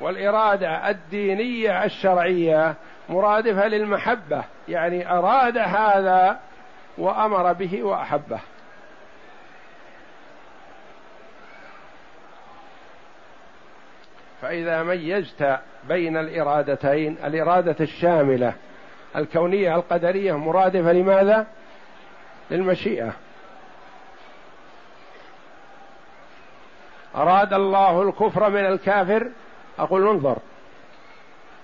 والإرادة 0.01 0.90
الدينية 0.90 1.85
الشرعية 1.85 2.75
مرادفة 3.09 3.68
للمحبة 3.68 4.44
يعني 4.68 5.11
أراد 5.11 5.59
هذا 5.59 6.38
وأمر 6.99 7.53
به 7.53 7.83
وأحبه. 7.83 8.40
فإذا 14.42 14.83
ميزت 14.83 15.59
بين 15.88 16.16
الإرادتين 16.16 17.16
الإرادة 17.25 17.77
الشاملة 17.81 18.53
الكونية 19.16 19.75
القدرية 19.75 20.38
مرادفة 20.38 20.92
لماذا؟ 20.92 21.46
للمشيئة. 22.51 23.12
أراد 27.16 27.53
الله 27.53 28.03
الكفر 28.03 28.51
من 28.51 28.66
الكافر 28.66 29.31
أقول 29.79 30.09
انظر. 30.09 30.38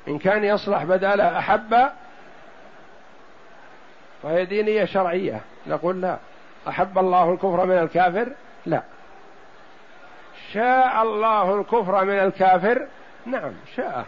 إن 0.09 0.19
كان 0.19 0.45
يصلح 0.45 0.85
بدال 0.85 1.21
أحب 1.21 1.89
فهي 4.23 4.45
دينية 4.45 4.85
شرعية. 4.85 5.41
نقول 5.67 6.01
لا. 6.01 6.19
أحب 6.69 6.99
الله 6.99 7.33
الكفر 7.33 7.67
من 7.67 7.79
الكافر؟ 7.79 8.33
لا. 8.67 8.83
شاء 10.53 11.03
الله 11.03 11.61
الكفر 11.61 12.05
من 12.05 12.19
الكافر؟ 12.19 12.87
نعم 13.27 13.53
شاء. 13.77 14.07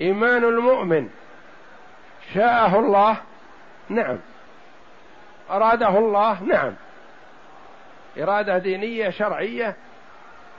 إيمان 0.00 0.44
المؤمن 0.44 1.08
شاءه 2.34 2.78
الله؟ 2.78 3.16
نعم. 3.88 4.18
أراده 5.50 5.98
الله 5.98 6.42
نعم. 6.42 6.74
إرادة 8.18 8.58
دينية 8.58 9.10
شرعية 9.10 9.76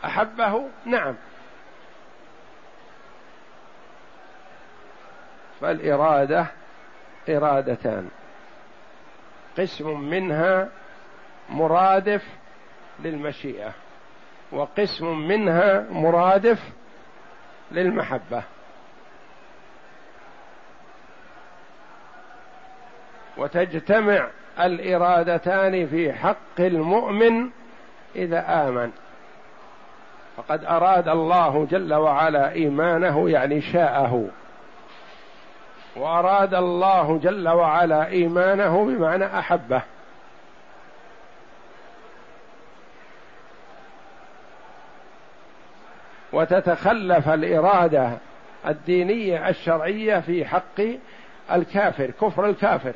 أحبه 0.05 0.69
نعم. 0.85 1.15
فالإرادة 5.61 6.47
إرادتان. 7.29 8.09
قسم 9.57 9.99
منها 9.99 10.69
مرادف 11.49 12.23
للمشيئة 12.99 13.73
وقسم 14.51 15.17
منها 15.27 15.85
مرادف 15.89 16.59
للمحبة. 17.71 18.43
وتجتمع 23.37 24.29
الإرادتان 24.65 25.87
في 25.87 26.13
حق 26.13 26.59
المؤمن 26.59 27.49
إذا 28.15 28.67
آمن. 28.67 28.91
فقد 30.37 30.65
أراد 30.65 31.07
الله 31.07 31.67
جل 31.71 31.93
وعلا 31.93 32.51
إيمانه 32.51 33.29
يعني 33.29 33.61
شاءه. 33.61 34.27
وأراد 35.95 36.53
الله 36.53 37.19
جل 37.23 37.49
وعلا 37.49 38.07
إيمانه 38.07 38.85
بمعنى 38.85 39.25
أحبه. 39.25 39.81
وتتخلف 46.33 47.29
الإرادة 47.29 48.11
الدينية 48.67 49.49
الشرعية 49.49 50.19
في 50.19 50.45
حق 50.45 50.81
الكافر 51.51 52.11
كفر 52.11 52.45
الكافر. 52.45 52.95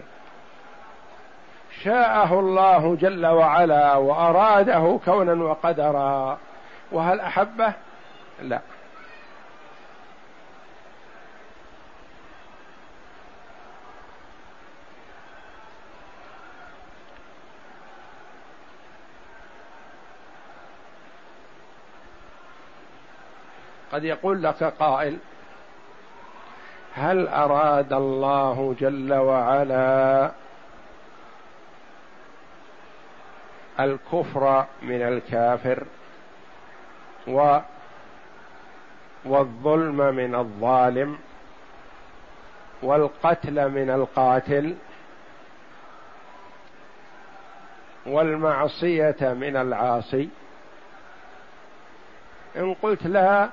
شاءه 1.85 2.39
الله 2.39 2.95
جل 3.01 3.25
وعلا 3.25 3.95
وأراده 3.95 4.99
كونا 5.05 5.43
وقدرا. 5.43 6.37
وهل 6.91 7.19
أحبه؟ 7.19 7.73
لا. 8.41 8.59
قد 23.91 24.03
يقول 24.03 24.43
لك 24.43 24.63
قائل 24.63 25.17
هل 26.95 27.27
أراد 27.27 27.93
الله 27.93 28.75
جل 28.79 29.13
وعلا 29.13 30.31
الكفر 33.79 34.65
من 34.81 35.01
الكافر 35.01 35.83
و 37.27 37.59
والظلم 39.25 40.15
من 40.15 40.35
الظالم 40.35 41.17
والقتل 42.83 43.69
من 43.69 43.89
القاتل 43.89 44.75
والمعصية 48.05 49.15
من 49.21 49.55
العاصي. 49.57 50.29
إن 52.57 52.73
قلت 52.73 53.05
لا 53.07 53.49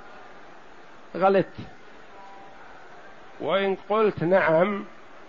غلطت 1.16 1.56
وإن 3.40 3.76
قلت 3.88 4.24
نعم 4.24 4.84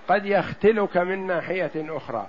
قد 0.07 0.25
يختلك 0.25 0.97
من 0.97 1.27
ناحية 1.27 1.71
أخرى. 1.75 2.27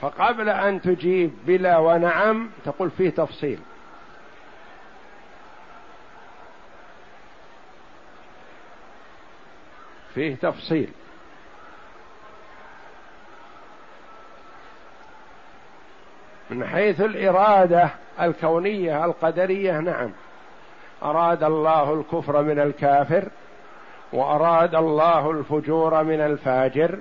فقبل 0.00 0.48
أن 0.48 0.80
تجيب 0.80 1.32
بلا 1.46 1.78
ونعم 1.78 2.50
تقول 2.64 2.90
فيه 2.90 3.10
تفصيل. 3.10 3.58
فيه 10.14 10.34
تفصيل. 10.34 10.90
من 16.50 16.66
حيث 16.66 17.00
الإرادة 17.00 17.90
الكونية 18.20 19.04
القدرية 19.04 19.80
نعم. 19.80 20.10
أراد 21.02 21.42
الله 21.42 21.94
الكفر 21.94 22.42
من 22.42 22.58
الكافر 22.58 23.28
وأراد 24.12 24.74
الله 24.74 25.30
الفجور 25.30 26.02
من 26.02 26.20
الفاجر 26.20 26.98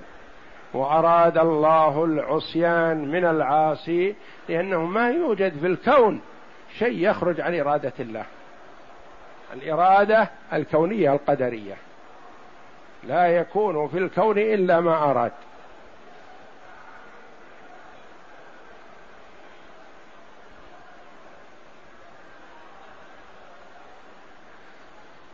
وأراد 0.73 1.37
الله 1.37 2.03
العصيان 2.03 3.11
من 3.11 3.25
العاصي 3.25 4.15
لأنه 4.49 4.85
ما 4.85 5.11
يوجد 5.11 5.59
في 5.59 5.67
الكون 5.67 6.21
شيء 6.77 7.09
يخرج 7.09 7.41
عن 7.41 7.59
إرادة 7.59 7.93
الله. 7.99 8.25
الإرادة 9.53 10.29
الكونية 10.53 11.13
القدرية. 11.13 11.75
لا 13.03 13.27
يكون 13.27 13.87
في 13.87 13.97
الكون 13.97 14.37
إلا 14.37 14.79
ما 14.79 15.11
أراد. 15.11 15.31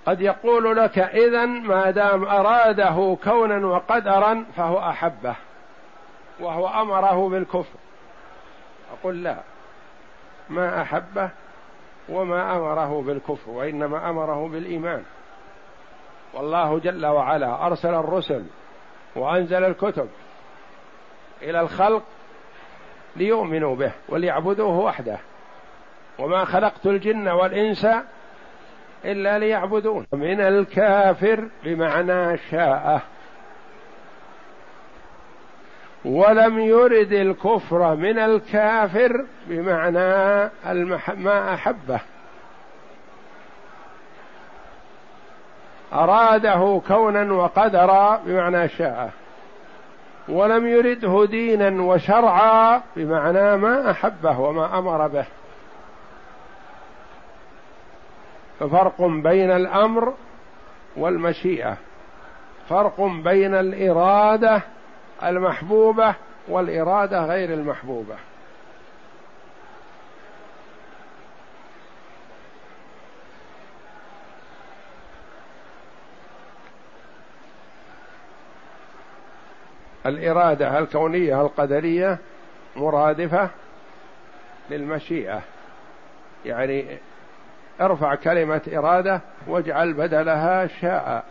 قد 0.10 0.22
يقول 0.22 0.78
لك 0.78 1.00
اذا 1.00 1.45
ما 1.45 1.91
دام 1.91 2.24
أراده 2.24 3.17
كونا 3.24 3.67
وقدرا 3.67 4.45
فهو 4.56 4.80
أحبه 4.80 5.36
وهو 6.39 6.67
أمره 6.67 7.30
بالكفر. 7.30 7.80
أقول 8.93 9.24
لا 9.24 9.36
ما 10.50 10.82
أحبه 10.82 11.30
وما 12.10 12.58
أمره 12.58 13.02
بالكفر 13.02 13.50
وإنما 13.50 14.10
أمره 14.10 14.48
بالإيمان. 14.48 15.04
والله 16.34 16.80
جل 16.80 17.06
وعلا 17.06 17.65
أرسل 17.65 17.93
الرسل 17.93 18.45
وأنزل 19.15 19.63
الكتب 19.63 20.10
إلى 21.41 21.62
الخلق 21.62 22.04
ليؤمنوا 23.15 23.76
به 23.76 23.91
وليعبدوه 24.10 24.80
وحده. 24.80 25.17
وما 26.19 26.45
خلقت 26.45 26.86
الجن 26.86 27.28
والإنس 27.28 27.88
إلا 29.06 29.40
ليعبدون. 29.40 30.08
من 30.14 30.42
الكافر 30.42 31.48
بمعنى 31.64 32.38
شاء 32.38 33.02
ولم 36.06 36.60
يرد 36.60 37.14
الكفر 37.14 37.96
من 37.96 38.20
الكافر 38.20 39.26
بمعنى 39.48 40.50
المح... 40.68 41.10
ما 41.10 41.54
أحبه. 41.54 42.00
أراده 45.94 46.82
كونا 46.88 47.34
وقدرا 47.34 48.22
بمعنى 48.26 48.70
شاء 48.70 49.12
ولم 50.30 50.68
يرده 50.68 51.26
دينا 51.26 51.82
وشرعا 51.82 52.82
بمعنى 52.96 53.58
ما 53.58 53.92
أحبه 53.92 54.40
وما 54.40 54.80
أمر 54.80 55.08
به. 55.08 55.26
ففرق 58.60 59.02
بين 59.02 59.52
الأمر 59.52 60.13
والمشيئة. 60.98 61.78
فرق 62.69 63.02
بين 63.02 63.56
الإرادة 63.56 64.62
المحبوبة 65.24 66.15
والإرادة 66.48 67.26
غير 67.26 67.54
المحبوبة. 67.54 68.15
الإرادة 80.06 80.80
الكونية 80.80 81.41
القدرية 81.41 82.17
مرادفة 82.76 83.50
للمشيئة. 84.69 85.41
يعني 86.45 86.98
ارفع 87.82 88.15
كلمة 88.15 88.62
إرادة 88.74 89.22
واجعل 89.48 89.94
بدلها 89.94 90.68
شاء. 90.68 91.24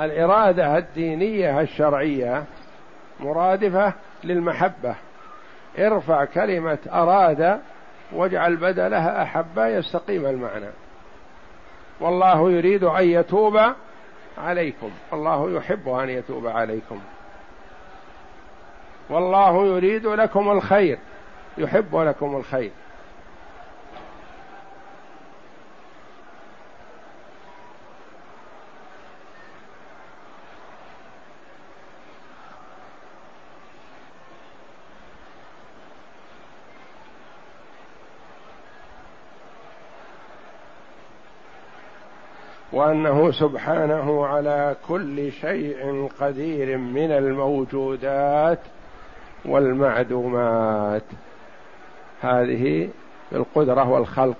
الإرادة 0.00 0.78
الدينية 0.78 1.60
الشرعية 1.60 2.44
مرادفة 3.20 3.92
للمحبة. 4.24 4.94
ارفع 5.78 6.24
كلمة 6.24 6.78
أراد 6.92 7.60
واجعل 8.12 8.56
بدلها 8.56 9.22
أحب 9.22 9.58
يستقيم 9.58 10.26
المعنى. 10.26 10.70
والله 12.00 12.50
يريد 12.50 12.84
أن 12.84 13.04
يتوب 13.04 13.60
عليكم. 14.38 14.90
الله 15.12 15.50
يحب 15.50 15.88
أن 15.88 16.08
يتوب 16.08 16.46
عليكم. 16.46 17.00
والله 19.10 19.66
يريد 19.66 20.06
لكم 20.06 20.50
الخير. 20.50 20.98
يحب 21.58 21.96
لكم 21.96 22.36
الخير. 22.36 22.70
وأنه 42.72 43.32
سبحانه 43.32 44.26
على 44.26 44.76
كل 44.88 45.32
شيء 45.32 46.08
قدير 46.20 46.78
من 46.78 47.10
الموجودات 47.10 48.58
والمعدومات. 49.44 51.02
هذه 52.22 52.90
القدرة 53.32 53.88
والخلق. 53.88 54.36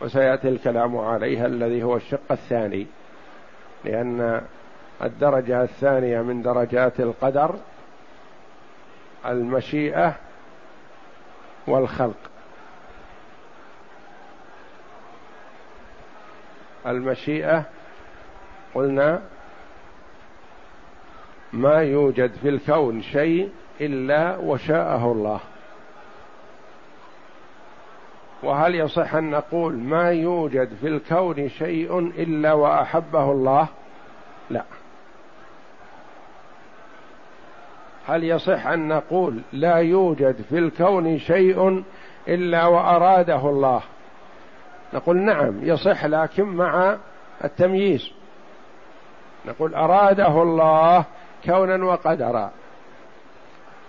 وسيأتي 0.00 0.48
الكلام 0.48 0.96
عليها 0.96 1.46
الذي 1.46 1.82
هو 1.82 1.96
الشق 1.96 2.32
الثاني 2.32 2.86
لأن 3.84 4.42
الدرجة 5.02 5.62
الثانية 5.62 6.22
من 6.22 6.42
درجات 6.42 7.00
القدر 7.00 7.54
المشيئة 9.26 10.14
والخلق. 11.66 12.16
المشيئة 16.86 17.64
قلنا 18.74 19.22
ما 21.52 21.74
يوجد 21.74 22.32
في 22.42 22.48
الكون 22.48 23.02
شيء 23.02 23.50
إلا 23.80 24.36
وشاءه 24.36 25.12
الله. 25.12 25.40
وهل 28.42 28.74
يصح 28.74 29.14
أن 29.14 29.30
نقول 29.30 29.74
ما 29.74 30.10
يوجد 30.10 30.68
في 30.80 30.88
الكون 30.88 31.48
شيء 31.48 31.98
إلا 31.98 32.52
وأحبه 32.52 33.32
الله؟ 33.32 33.68
لا. 34.50 34.62
هل 38.06 38.24
يصح 38.24 38.66
أن 38.66 38.88
نقول 38.88 39.40
لا 39.52 39.76
يوجد 39.76 40.36
في 40.48 40.58
الكون 40.58 41.18
شيء 41.18 41.84
إلا 42.28 42.66
وأراده 42.66 43.50
الله؟ 43.50 43.82
نقول 44.94 45.16
نعم 45.16 45.54
يصح 45.62 46.04
لكن 46.04 46.44
مع 46.44 46.96
التمييز. 47.44 48.10
نقول 49.46 49.74
أراده 49.74 50.42
الله 50.42 51.04
كونا 51.44 51.84
وقدرا. 51.84 52.50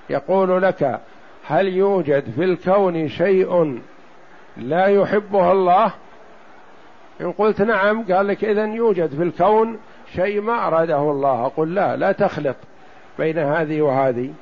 يقول 0.09 0.61
لك 0.61 0.99
هل 1.47 1.67
يوجد 1.67 2.31
في 2.35 2.43
الكون 2.43 3.09
شيء 3.09 3.81
لا 4.57 4.85
يحبها 4.85 5.51
الله. 5.51 5.91
إن 7.21 7.31
قلت 7.31 7.61
نعم 7.61 8.13
قال 8.13 8.27
لك 8.27 8.43
إذا 8.43 8.65
يوجد 8.65 9.15
في 9.15 9.23
الكون 9.23 9.79
شيء 10.15 10.41
ما 10.41 10.67
أراده 10.67 11.11
الله. 11.11 11.45
أقول 11.45 11.75
لا 11.75 11.95
لا 11.95 12.11
تخلط 12.11 12.55
بين 13.19 13.37
هذه 13.37 13.81
وهذه. 13.81 14.33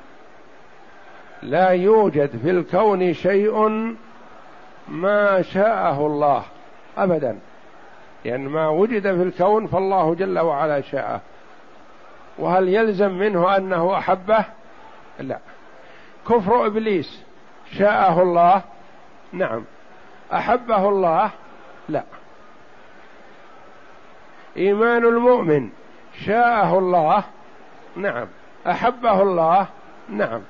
لا 1.42 1.68
يوجد 1.68 2.30
في 2.36 2.50
الكون 2.50 3.14
شيء 3.14 3.68
ما 4.88 5.42
شاءه 5.42 6.06
الله 6.06 6.42
أبدا. 6.98 7.38
لأن 8.24 8.48
ما 8.48 8.68
وجد 8.68 9.02
في 9.02 9.22
الكون 9.22 9.66
فالله 9.66 10.14
جل 10.14 10.38
وعلا 10.38 10.80
شاءه. 10.80 11.20
وهل 12.38 12.68
يلزم 12.68 13.12
منه 13.12 13.56
أنه 13.56 13.98
أحبه؟ 13.98 14.44
لا. 15.20 15.38
كفر 16.28 16.66
إبليس 16.66 17.22
شاءه 17.78 18.22
الله؟ 18.22 18.62
نعم. 19.32 19.64
أحبه 20.32 20.88
الله؟ 20.88 21.30
لا. 21.88 22.04
إيمان 24.56 25.04
المؤمن 25.04 25.70
شاءه 26.26 26.78
الله؟ 26.78 27.24
نعم. 27.96 28.26
أحبه 28.66 29.22
الله؟ 29.22 29.66
نعم. 30.08 30.42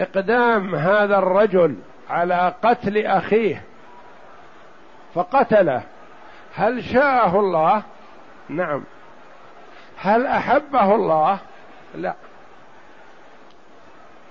إقدام 0.00 0.74
هذا 0.74 1.18
الرجل 1.18 1.76
على 2.10 2.54
قتل 2.62 3.06
أخيه 3.06 3.62
فقتله 5.14 5.82
هل 6.54 6.84
شاءه 6.84 7.40
الله؟ 7.40 7.82
نعم. 8.48 8.84
هل 9.98 10.26
أحبه 10.26 10.94
الله؟ 10.94 11.38
لا. 11.94 12.14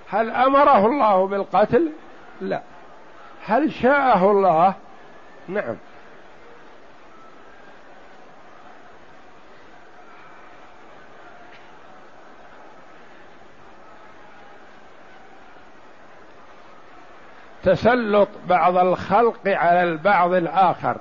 هل 0.08 0.30
أمره 0.30 0.86
الله 0.86 1.26
بالقتل؟ 1.26 1.92
لا. 2.40 2.62
هل 3.46 3.72
شاءه 3.72 4.30
الله؟ 4.30 4.74
نعم. 5.48 5.76
تسلط 17.62 18.28
بعض 18.48 18.76
الخلق 18.76 19.40
على 19.46 19.82
البعض 19.82 20.32
الآخر. 20.32 20.96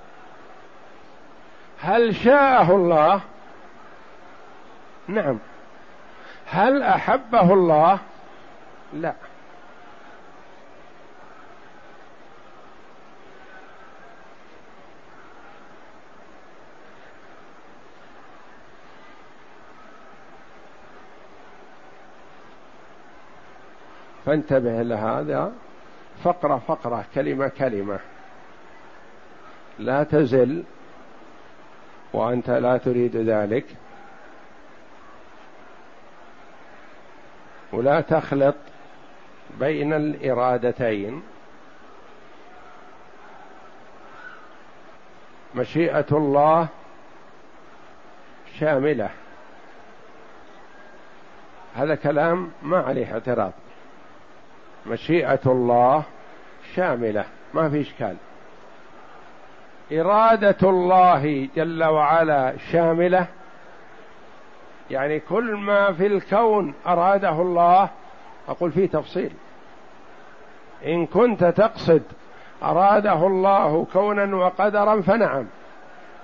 هل 1.82 2.16
شاءه 2.16 2.76
الله؟ 2.76 3.22
نعم. 5.08 5.38
هل 6.46 6.84
أحبه 6.84 7.54
الله؟ 7.54 8.00
لا. 8.96 9.14
فانتبه 24.26 24.82
لهذا. 24.82 25.54
فقرة 26.24 26.62
فقرة 26.68 27.06
كلمة 27.16 27.48
كلمة. 27.48 28.00
لا 29.80 30.04
تزل 30.04 30.64
وأنت 32.14 32.50
لا 32.50 32.78
تريد 32.78 33.16
ذلك. 33.16 33.66
ولا 37.74 38.02
تخلط 38.02 38.56
بين 39.60 39.94
الإرادتين. 39.94 41.24
مشيئة 45.56 46.06
الله 46.12 46.68
شاملة. 48.60 49.10
هذا 51.76 51.96
كلام 51.96 52.52
ما 52.64 52.78
عليه 52.78 53.14
اعتراض. 53.14 53.52
مشيئة 54.88 55.40
الله 55.46 56.04
شاملة. 56.76 57.26
ما 57.54 57.70
في 57.70 57.82
إشكال. 57.82 58.16
إرادة 59.92 60.70
الله 60.70 61.50
جل 61.56 61.84
وعلا 61.84 62.58
شاملة. 62.72 63.28
يعني 64.92 65.20
كل 65.20 65.56
ما 65.56 65.94
في 65.94 66.08
الكون 66.08 66.74
أراده 66.88 67.42
الله 67.42 67.90
أقول 68.48 68.72
فيه 68.72 68.90
تفصيل. 68.90 69.32
إن 70.86 71.06
كنت 71.06 71.44
تقصد 71.44 72.02
أراده 72.64 73.28
الله 73.28 73.88
كونا 73.94 74.36
وقدرا 74.36 75.02
فنعم. 75.02 75.46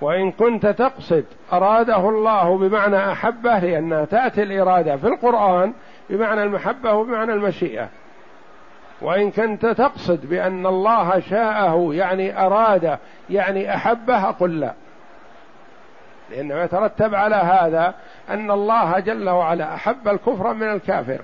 وإن 0.01 0.31
كنت 0.31 0.67
تقصد 0.67 1.25
أراده 1.53 2.09
الله 2.09 2.57
بمعنى 2.57 3.11
أحبه 3.11 3.59
لأنها 3.59 4.05
تأتي 4.05 4.43
الإرادة 4.43 4.97
في 4.97 5.07
القرآن 5.07 5.73
بمعنى 6.09 6.43
المحبة 6.43 6.93
وبمعنى 6.93 7.33
المشيئة. 7.33 7.89
وإن 9.01 9.31
كنت 9.31 9.65
تقصد 9.65 10.25
بأن 10.25 10.65
الله 10.65 11.19
شاءه 11.19 11.89
يعني 11.93 12.45
أراد 12.45 12.97
يعني 13.29 13.75
أحبه 13.75 14.29
أقول 14.29 14.61
لا. 14.61 14.73
لأنه 16.31 16.55
يترتب 16.55 17.15
على 17.15 17.35
هذا 17.35 17.93
أن 18.29 18.51
الله 18.51 18.99
جل 18.99 19.29
وعلا 19.29 19.73
أحب 19.73 20.07
الكفر 20.07 20.53
من 20.53 20.71
الكافر 20.71 21.21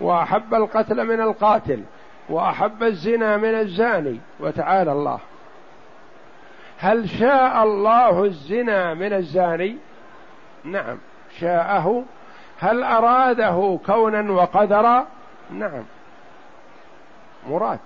وأحب 0.00 0.54
القتل 0.54 1.06
من 1.06 1.20
القاتل. 1.20 1.82
وأحب 2.28 2.82
الزنا 2.82 3.36
من 3.36 3.54
الزاني. 3.54 4.20
وتعالى 4.40 4.92
الله. 4.92 5.18
هل 6.78 7.08
شاء 7.08 7.64
الله 7.64 8.24
الزنا 8.24 8.94
من 8.94 9.12
الزاني؟ 9.12 9.76
نعم. 10.64 10.98
شاءه. 11.38 12.04
هل 12.60 12.82
أراده 12.82 13.78
كونا 13.86 14.32
وقدرا؟ 14.32 15.06
نعم. 15.50 15.84
مراد. 17.48 17.78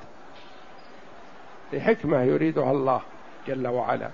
لحكمة 1.72 2.22
يريدها 2.22 2.70
الله 2.70 3.00
جل 3.46 3.68
وعلا. 3.68 4.10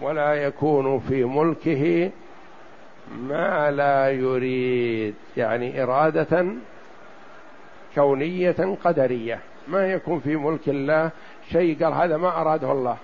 ولا 0.00 0.34
يكون 0.34 1.00
في 1.00 1.24
ملكه 1.24 2.10
ما 3.16 3.70
لا 3.70 4.10
يريد 4.10 5.14
يعني 5.36 5.82
إرادة 5.82 6.46
كونية 7.94 8.76
قدرية. 8.84 9.40
ما 9.68 9.92
يكون 9.92 10.20
في 10.20 10.36
ملك 10.36 10.68
الله 10.68 11.10
شيء 11.50 11.84
قال 11.84 11.92
هذا 11.92 12.16
ما 12.16 12.40
أراده 12.40 12.72
الله. 12.72 12.96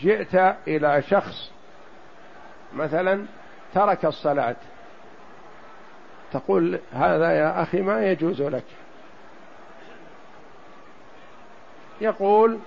جئت 0.00 0.34
إلى 0.68 1.02
شخص 1.02 1.50
مثلا 2.74 3.24
ترك 3.74 4.04
الصلاة 4.04 4.56
تقول 6.32 6.78
هذا 6.92 7.32
يا 7.32 7.62
أخي 7.62 7.80
ما 7.80 8.06
يجوز 8.06 8.42
لك. 8.42 8.64
يقول 12.00 12.58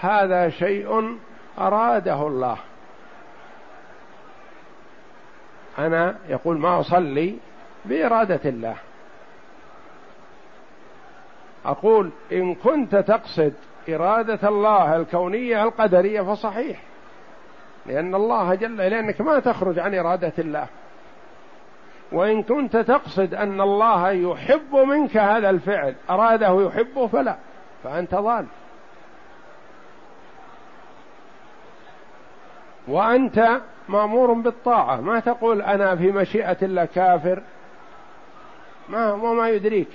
هذا 0.00 0.48
شيء 0.48 1.18
أراده 1.58 2.26
الله. 2.26 2.56
أنا 5.78 6.16
يقول 6.28 6.58
ما 6.58 6.80
أصلي 6.80 7.36
بإرادة 7.84 8.40
الله. 8.44 8.76
أقول 11.66 12.10
إن 12.32 12.54
كنت 12.54 12.96
تقصد 12.96 13.52
إرادة 13.88 14.48
الله 14.48 14.96
الكونية 14.96 15.62
القدرية 15.62 16.22
فصحيح 16.22 16.80
لأن 17.86 18.14
الله 18.14 18.54
جل 18.54 18.76
لأنك 18.76 19.20
ما 19.20 19.38
تخرج 19.38 19.78
عن 19.78 19.94
إرادة 19.94 20.32
الله. 20.38 20.66
وإن 22.12 22.42
كنت 22.42 22.76
تقصد 22.76 23.34
أن 23.34 23.60
الله 23.60 24.10
يحب 24.10 24.76
منك 24.76 25.16
هذا 25.16 25.50
الفعل 25.50 25.94
أراده 26.10 26.66
يحبه 26.66 27.06
فلا 27.06 27.36
فأنت 27.84 28.14
ضال. 28.14 28.46
وأنت 32.88 33.60
مأمور 33.88 34.32
بالطاعة. 34.32 35.00
ما 35.00 35.20
تقول 35.20 35.62
أنا 35.62 35.96
في 35.96 36.12
مشيئة 36.12 36.56
الله 36.62 36.84
كافر. 36.84 37.42
ما 38.88 39.12
وما 39.12 39.48
يدريك. 39.48 39.88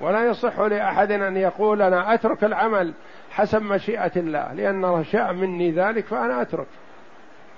ولا 0.00 0.26
يصح 0.26 0.60
لأحد 0.60 1.10
أن 1.10 1.36
يقول 1.36 1.82
أنا 1.82 2.14
أترك 2.14 2.44
العمل 2.44 2.92
حسب 3.30 3.62
مشيئة 3.62 4.12
الله. 4.16 4.52
لأن 4.52 5.04
شاء 5.04 5.32
مني 5.32 5.70
ذلك 5.70 6.06
فأنا 6.06 6.42
أترك. 6.42 6.66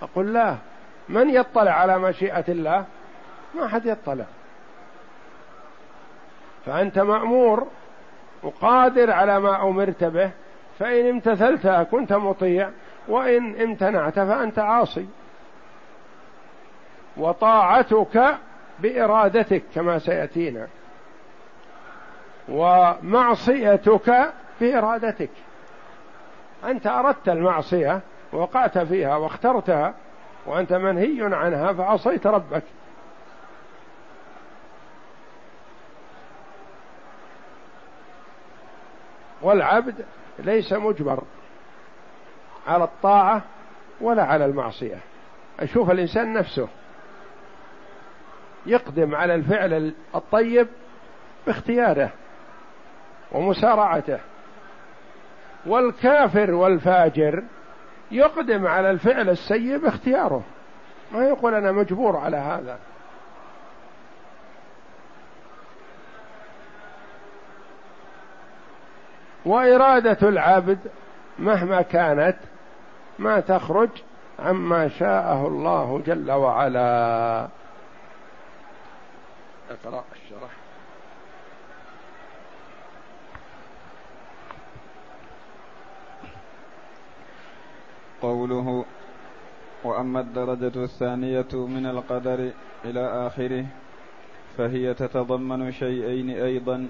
أقول 0.02 0.34
لا. 0.34 0.56
من 1.08 1.30
يطلع 1.30 1.72
على 1.72 1.98
مشيئة 1.98 2.44
الله؟ 2.48 2.84
ما 3.54 3.68
حد 3.68 3.86
يطلع. 3.86 4.24
فأنت 6.66 6.98
مأمور 6.98 7.66
وقادر 8.42 9.10
على 9.10 9.40
ما 9.40 9.62
أمرت 9.62 10.04
به. 10.04 10.30
فإن 10.78 11.08
امتثلت 11.08 11.66
كنت 11.90 12.12
مطيع. 12.12 12.70
وإن 13.08 13.60
امتنعت 13.60 14.14
فأنت 14.14 14.58
عاصي. 14.58 15.06
وطاعتك 17.16 18.36
بإرادتك 18.78 19.62
كما 19.74 19.98
سيأتينا. 19.98 20.66
ومعصيتك 22.48 24.32
بإرادتك. 24.60 25.30
أنت 26.64 26.86
أردت 26.86 27.28
المعصية 27.28 28.00
وقعت 28.32 28.78
فيها 28.78 29.16
واخترتها 29.16 29.94
وأنت 30.46 30.72
منهي 30.72 31.34
عنها 31.34 31.72
فعصيت 31.72 32.26
ربك. 32.26 32.62
والعبد 39.42 40.04
ليس 40.38 40.72
مجبر. 40.72 41.22
على 42.66 42.84
الطاعة 42.84 43.42
ولا 44.00 44.24
على 44.24 44.44
المعصية. 44.44 44.98
أشوف 45.60 45.90
الإنسان 45.90 46.32
نفسه 46.32 46.68
يقدم 48.66 49.14
على 49.14 49.34
الفعل 49.34 49.94
الطيب 50.14 50.68
باختياره 51.46 52.10
ومسارعته. 53.32 54.18
والكافر 55.66 56.50
والفاجر 56.50 57.42
يقدم 58.10 58.66
على 58.66 58.90
الفعل 58.90 59.28
السيء 59.28 59.78
باختياره. 59.78 60.42
ما 61.12 61.24
يقول 61.24 61.54
أنا 61.54 61.72
مجبور 61.72 62.16
على 62.16 62.36
هذا. 62.36 62.78
وإرادة 69.44 70.28
العبد 70.28 70.78
مهما 71.38 71.82
كانت 71.82 72.36
ما 73.18 73.40
تخرج 73.40 73.88
عما 74.38 74.88
شاءه 74.88 75.46
الله 75.46 76.02
جل 76.06 76.30
وعلا. 76.30 77.48
اقرأ 79.70 80.04
الشرح. 80.12 80.50
قوله 88.22 88.84
وأما 89.84 90.20
الدرجة 90.20 90.84
الثانية 90.84 91.48
من 91.52 91.86
القدر 91.86 92.50
إلى 92.84 93.26
آخره 93.26 93.66
فهي 94.58 94.94
تتضمن 94.94 95.72
شيئين 95.72 96.30
أيضا. 96.30 96.88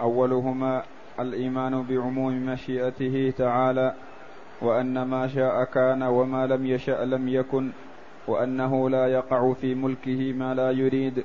أولهما 0.00 0.82
الإيمان 1.20 1.82
بعموم 1.82 2.46
مشيئته 2.46 3.32
تعالى 3.38 3.94
وأن 4.62 5.02
ما 5.02 5.26
شاء 5.26 5.64
كان 5.64 6.02
وما 6.02 6.46
لم 6.46 6.66
يشأ 6.66 7.04
لم 7.04 7.28
يكن 7.28 7.70
وأنه 8.28 8.90
لا 8.90 9.06
يقع 9.06 9.52
في 9.52 9.74
ملكه 9.74 10.32
ما 10.32 10.54
لا 10.54 10.70
يريد 10.70 11.24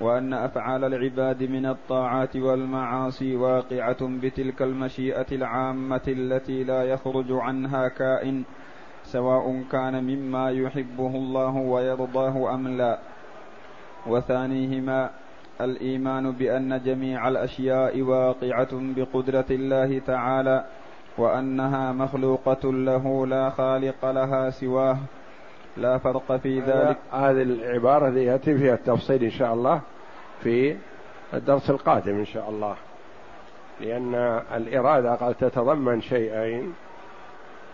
وأن 0.00 0.32
أفعال 0.32 0.84
العباد 0.84 1.42
من 1.42 1.66
الطاعات 1.66 2.36
والمعاصي 2.36 3.36
واقعة 3.36 3.96
بتلك 4.02 4.62
المشيئة 4.62 5.26
العامة 5.32 6.02
التي 6.08 6.64
لا 6.64 6.84
يخرج 6.84 7.26
عنها 7.30 7.88
كائن 7.88 8.44
سواء 9.04 9.62
كان 9.72 10.04
مما 10.04 10.50
يحبه 10.50 11.06
الله 11.06 11.56
ويرضاه 11.56 12.54
أم 12.54 12.68
لا. 12.68 12.98
وثانيهما 14.06 15.10
الإيمان 15.60 16.30
بأن 16.32 16.80
جميع 16.84 17.28
الأشياء 17.28 18.00
واقعة 18.00 18.68
بقدرة 18.72 19.46
الله 19.50 19.98
تعالى 19.98 20.64
وأنها 21.18 21.92
مخلوقة 21.92 22.72
له 22.72 23.26
لا 23.26 23.50
خالق 23.50 24.04
لها 24.10 24.50
سواه. 24.50 24.96
لا 25.76 25.98
فرق 25.98 26.36
في 26.36 26.60
ذلك. 26.60 26.96
هذه 27.12 27.42
العبارة 27.42 28.08
التي 28.08 28.24
يأتي 28.24 28.58
فيها 28.58 28.74
التفصيل 28.74 29.24
إن 29.24 29.30
شاء 29.30 29.54
الله 29.54 29.80
في 30.42 30.76
الدرس 31.34 31.70
القادم 31.70 32.18
إن 32.18 32.24
شاء 32.24 32.50
الله. 32.50 32.76
لأن 33.80 34.14
الإرادة 34.54 35.14
قد 35.14 35.34
تتضمن 35.34 36.00
شيئين. 36.00 36.74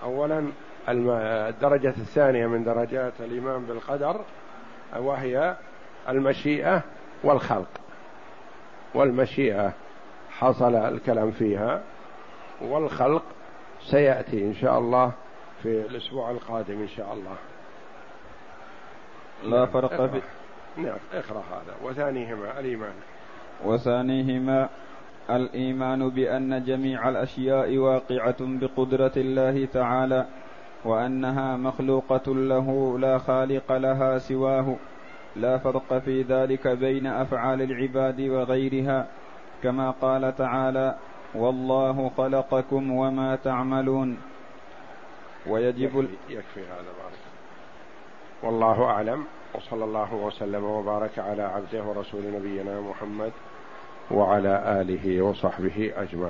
اولا 0.03 0.47
الدرجة 0.89 1.89
الثانية 1.89 2.47
من 2.47 2.65
درجات 2.65 3.13
الإيمان 3.21 3.65
بالقدر 3.65 4.21
وهي 4.99 5.57
المشيئة 6.09 6.83
والخلق. 7.25 7.69
والمشيئة 8.95 9.73
حصل 10.31 10.75
الكلام 10.75 11.31
فيها. 11.31 11.81
والخلق 12.63 13.23
سيأتي 13.91 14.45
إن 14.45 14.55
شاء 14.55 14.79
الله 14.79 15.13
في 15.63 15.69
الأسبوع 15.81 16.31
القادم 16.31 16.81
إن 16.81 16.89
شاء 16.89 17.13
الله. 17.15 17.37
لا 19.45 19.67
فرق 19.67 19.93
اقرأ. 19.93 20.07
في 20.07 20.21
نعم 20.77 20.99
اقرأ 21.13 21.43
هذا. 21.51 21.75
وثانيهما 21.89 22.61
الإيمان. 22.61 22.95
وثانيهما 23.65 24.69
الإيمان 25.31 26.11
بأن 26.11 26.65
جميع 26.65 27.09
الأشياء 27.09 27.77
واقعة 27.77 28.37
بقدرة 28.41 29.13
الله 29.17 29.67
تعالى 29.67 30.27
وأنها 30.85 31.57
مخلوقة 31.57 32.35
له 32.35 32.99
لا 32.99 33.19
خالق 33.19 33.73
لها 33.73 34.19
سواه. 34.19 34.77
لا 35.37 35.59
فرق 35.59 35.99
في 35.99 36.23
ذلك 36.23 36.69
بين 36.69 37.07
أفعال 37.07 37.63
العباد 37.63 38.21
وغيرها 38.21 39.07
كما 39.63 39.91
قال 39.91 40.37
تعالى 40.37 40.95
والله 41.35 42.11
خلقكم 42.17 42.91
وما 42.91 43.37
تعملون 43.37 44.19
ويجب 45.47 46.09
يكفي, 46.29 46.61
هذا 46.61 46.93
بارك 47.01 47.19
والله 48.43 48.85
أعلم. 48.85 49.25
وصلى 49.55 49.85
الله 49.85 50.15
وسلم 50.15 50.65
وبارك 50.65 51.19
على 51.19 51.43
عبده 51.43 51.83
ورسول 51.83 52.23
نبينا 52.35 52.81
محمد 52.81 53.33
وعلى 54.11 54.81
آله 54.81 55.23
وصحبه 55.23 55.93
أجمعين. 55.97 56.25